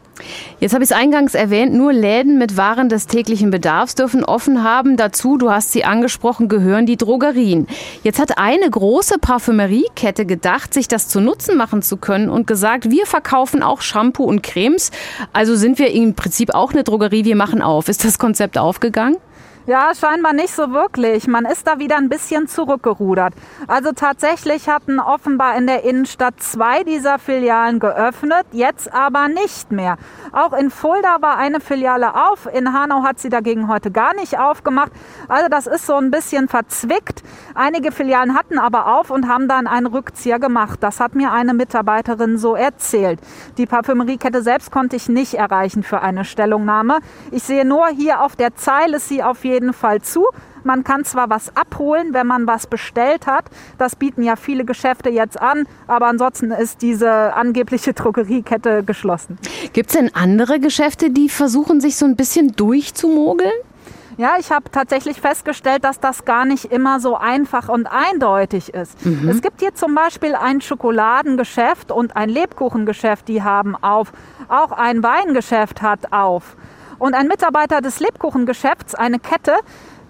Jetzt 0.59 0.73
habe 0.73 0.83
ich 0.83 0.91
es 0.91 0.95
eingangs 0.95 1.33
erwähnt, 1.33 1.73
nur 1.73 1.93
Läden 1.93 2.37
mit 2.37 2.57
Waren 2.57 2.89
des 2.89 3.07
täglichen 3.07 3.51
Bedarfs 3.51 3.95
dürfen 3.95 4.25
offen 4.25 4.63
haben. 4.63 4.97
Dazu, 4.97 5.37
du 5.37 5.49
hast 5.49 5.71
sie 5.71 5.85
angesprochen, 5.85 6.49
gehören 6.49 6.85
die 6.85 6.97
Drogerien. 6.97 7.67
Jetzt 8.03 8.19
hat 8.19 8.37
eine 8.37 8.69
große 8.69 9.19
Parfümeriekette 9.19 10.25
gedacht, 10.25 10.73
sich 10.73 10.87
das 10.87 11.07
zu 11.07 11.21
Nutzen 11.21 11.57
machen 11.57 11.81
zu 11.81 11.97
können 11.97 12.29
und 12.29 12.47
gesagt, 12.47 12.91
wir 12.91 13.05
verkaufen 13.05 13.63
auch 13.63 13.81
Shampoo 13.81 14.23
und 14.23 14.43
Cremes. 14.43 14.91
Also 15.31 15.55
sind 15.55 15.79
wir 15.79 15.91
im 15.91 16.13
Prinzip 16.15 16.53
auch 16.53 16.73
eine 16.73 16.83
Drogerie, 16.83 17.23
wir 17.23 17.37
machen 17.37 17.61
auf. 17.61 17.87
Ist 17.87 18.03
das 18.03 18.19
Konzept 18.19 18.57
aufgegangen? 18.57 19.17
Ja, 19.65 19.91
scheinbar 19.93 20.33
nicht 20.33 20.53
so 20.53 20.71
wirklich. 20.71 21.27
Man 21.27 21.45
ist 21.45 21.67
da 21.67 21.77
wieder 21.77 21.97
ein 21.97 22.09
bisschen 22.09 22.47
zurückgerudert. 22.47 23.33
Also 23.67 23.91
tatsächlich 23.91 24.67
hatten 24.67 24.99
offenbar 24.99 25.55
in 25.57 25.67
der 25.67 25.83
Innenstadt 25.83 26.41
zwei 26.41 26.83
dieser 26.83 27.19
Filialen 27.19 27.79
geöffnet, 27.79 28.47
jetzt 28.51 28.91
aber 28.91 29.27
nicht 29.27 29.71
mehr. 29.71 29.97
Auch 30.31 30.53
in 30.53 30.71
Fulda 30.71 31.17
war 31.21 31.37
eine 31.37 31.59
Filiale 31.59 32.15
auf, 32.15 32.47
in 32.51 32.73
Hanau 32.73 33.03
hat 33.03 33.19
sie 33.19 33.29
dagegen 33.29 33.67
heute 33.67 33.91
gar 33.91 34.15
nicht 34.15 34.39
aufgemacht. 34.39 34.91
Also 35.27 35.49
das 35.49 35.67
ist 35.67 35.85
so 35.85 35.95
ein 35.95 36.09
bisschen 36.09 36.47
verzwickt. 36.47 37.21
Einige 37.53 37.91
Filialen 37.91 38.35
hatten 38.35 38.57
aber 38.57 38.97
auf 38.97 39.11
und 39.11 39.27
haben 39.27 39.47
dann 39.47 39.67
einen 39.67 39.87
Rückzieher 39.87 40.39
gemacht. 40.39 40.79
Das 40.81 40.99
hat 40.99 41.13
mir 41.13 41.31
eine 41.31 41.53
Mitarbeiterin 41.53 42.37
so 42.37 42.55
erzählt. 42.55 43.19
Die 43.57 43.67
Parfümeriekette 43.67 44.41
selbst 44.41 44.71
konnte 44.71 44.95
ich 44.95 45.09
nicht 45.09 45.35
erreichen 45.35 45.83
für 45.83 46.01
eine 46.01 46.25
Stellungnahme. 46.25 46.99
Ich 47.29 47.43
sehe 47.43 47.65
nur 47.65 47.87
hier 47.89 48.21
auf 48.23 48.35
der 48.35 48.55
Zeile 48.55 48.99
sie 48.99 49.21
auf 49.21 49.43
jeden 49.43 49.48
jeden 49.49 49.73
Fall 49.73 50.01
zu. 50.01 50.25
Man 50.63 50.83
kann 50.83 51.05
zwar 51.05 51.29
was 51.29 51.55
abholen, 51.55 52.13
wenn 52.13 52.27
man 52.27 52.47
was 52.47 52.67
bestellt 52.67 53.27
hat. 53.27 53.45
Das 53.77 53.95
bieten 53.95 54.23
ja 54.23 54.35
viele 54.35 54.65
Geschäfte 54.65 55.09
jetzt 55.09 55.41
an. 55.41 55.67
Aber 55.87 56.07
ansonsten 56.07 56.51
ist 56.51 56.81
diese 56.81 57.33
angebliche 57.33 57.93
Drogeriekette 57.93 58.83
geschlossen. 58.83 59.37
Gibt 59.73 59.89
es 59.89 59.95
denn 59.97 60.11
andere 60.13 60.59
Geschäfte, 60.59 61.09
die 61.09 61.29
versuchen, 61.29 61.81
sich 61.81 61.95
so 61.95 62.05
ein 62.05 62.15
bisschen 62.15 62.55
durchzumogeln? 62.55 63.51
Ja, 64.19 64.33
ich 64.37 64.51
habe 64.51 64.69
tatsächlich 64.69 65.21
festgestellt, 65.21 65.85
dass 65.85 66.01
das 66.01 66.25
gar 66.25 66.43
nicht 66.43 66.65
immer 66.65 66.99
so 66.99 67.15
einfach 67.15 67.69
und 67.69 67.87
eindeutig 67.87 68.73
ist. 68.73 69.05
Mhm. 69.05 69.29
Es 69.29 69.41
gibt 69.41 69.61
hier 69.61 69.73
zum 69.73 69.95
Beispiel 69.95 70.35
ein 70.35 70.59
Schokoladengeschäft 70.59 71.89
und 71.89 72.17
ein 72.17 72.27
Lebkuchengeschäft, 72.27 73.29
die 73.29 73.43
haben 73.43 73.77
auf. 73.81 74.11
Auch 74.49 74.73
ein 74.73 75.03
Weingeschäft 75.03 75.81
hat 75.81 76.11
auf. 76.11 76.57
Und 76.99 77.13
ein 77.13 77.27
Mitarbeiter 77.27 77.81
des 77.81 77.99
Lebkuchengeschäfts, 77.99 78.93
eine 78.93 79.19
Kette, 79.19 79.53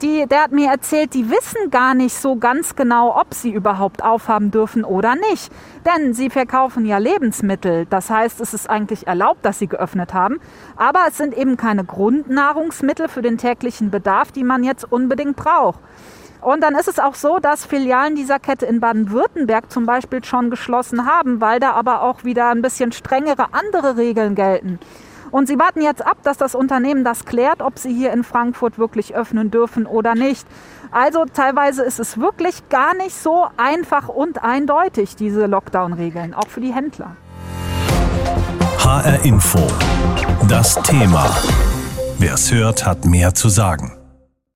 die, 0.02 0.25
der 0.28 0.43
hat 0.43 0.52
mir 0.52 0.69
erzählt, 0.69 1.13
die 1.13 1.30
wissen 1.30 1.69
gar 1.71 1.93
nicht 1.93 2.15
so 2.15 2.38
ganz 2.38 2.75
genau, 2.75 3.19
ob 3.19 3.34
sie 3.34 3.52
überhaupt 3.52 4.04
aufhaben 4.04 4.49
dürfen 4.49 4.84
oder 4.84 5.15
nicht. 5.15 5.52
Denn 5.86 6.13
sie 6.13 6.30
verkaufen 6.30 6.86
ja 6.86 6.97
Lebensmittel. 6.97 7.86
Das 7.86 8.10
heißt, 8.10 8.39
es 8.41 8.54
ist 8.54 8.69
eigentlich 8.69 9.08
erlaubt, 9.08 9.45
dass 9.45 9.60
sie 9.60 9.67
geöffnet 9.67 10.13
haben. 10.13 10.39
Aber 10.78 11.02
es 11.08 11.17
sind 11.17 11.38
eben 11.38 11.58
keine 11.58 11.84
Grundnahrungsmittel 11.84 13.08
für 13.08 13.21
den 13.21 13.38
täglichen 13.38 13.91
Bedarf, 13.91 14.32
die 14.32 14.43
man 14.43 14.63
jetzt 14.63 14.89
unbedingt 14.89 15.36
braucht. 15.36 15.80
Und 16.41 16.63
dann 16.63 16.75
ist 16.75 16.88
es 16.88 16.99
auch 16.99 17.15
so, 17.15 17.39
dass 17.39 17.65
Filialen 17.65 18.15
dieser 18.15 18.39
Kette 18.39 18.65
in 18.65 18.80
Baden-Württemberg 18.80 19.69
zum 19.69 19.86
Beispiel 19.86 20.23
schon 20.23 20.49
geschlossen 20.49 21.06
haben, 21.06 21.41
weil 21.41 21.60
da 21.60 21.71
aber 21.71 22.02
auch 22.02 22.23
wieder 22.23 22.49
ein 22.49 22.62
bisschen 22.62 22.93
strengere 22.93 23.54
andere 23.54 23.97
Regeln 23.97 24.36
gelten. 24.36 24.80
Und 25.32 25.48
sie 25.48 25.60
warten 25.60 25.82
jetzt 25.82 26.06
ab, 26.06 26.18
dass 26.24 26.38
das 26.38 26.56
Unternehmen 26.56 27.04
das 27.04 27.26
klärt, 27.26 27.62
ob 27.62 27.78
sie 27.78 27.94
hier 27.94 28.12
in 28.12 28.24
Frankfurt 28.24 28.80
wirklich 28.80 29.15
öffnen 29.15 29.52
dürfen 29.52 29.86
oder 29.86 30.15
nicht. 30.15 30.48
Also 30.92 31.26
teilweise 31.26 31.84
ist 31.84 32.00
es 32.00 32.20
wirklich 32.20 32.68
gar 32.70 32.96
nicht 32.96 33.15
so 33.15 33.48
einfach 33.58 34.08
und 34.08 34.44
eindeutig, 34.44 35.15
diese 35.15 35.46
Lockdown-Regeln, 35.46 36.34
auch 36.34 36.48
für 36.48 36.62
die 36.62 36.74
Händler. 36.74 37.15
HR 38.80 39.24
Info. 39.24 39.60
Das 40.48 40.76
Thema. 40.82 41.30
Wer 42.18 42.34
es 42.34 42.52
hört, 42.52 42.86
hat 42.86 43.06
mehr 43.06 43.36
zu 43.36 43.50
sagen. 43.50 43.99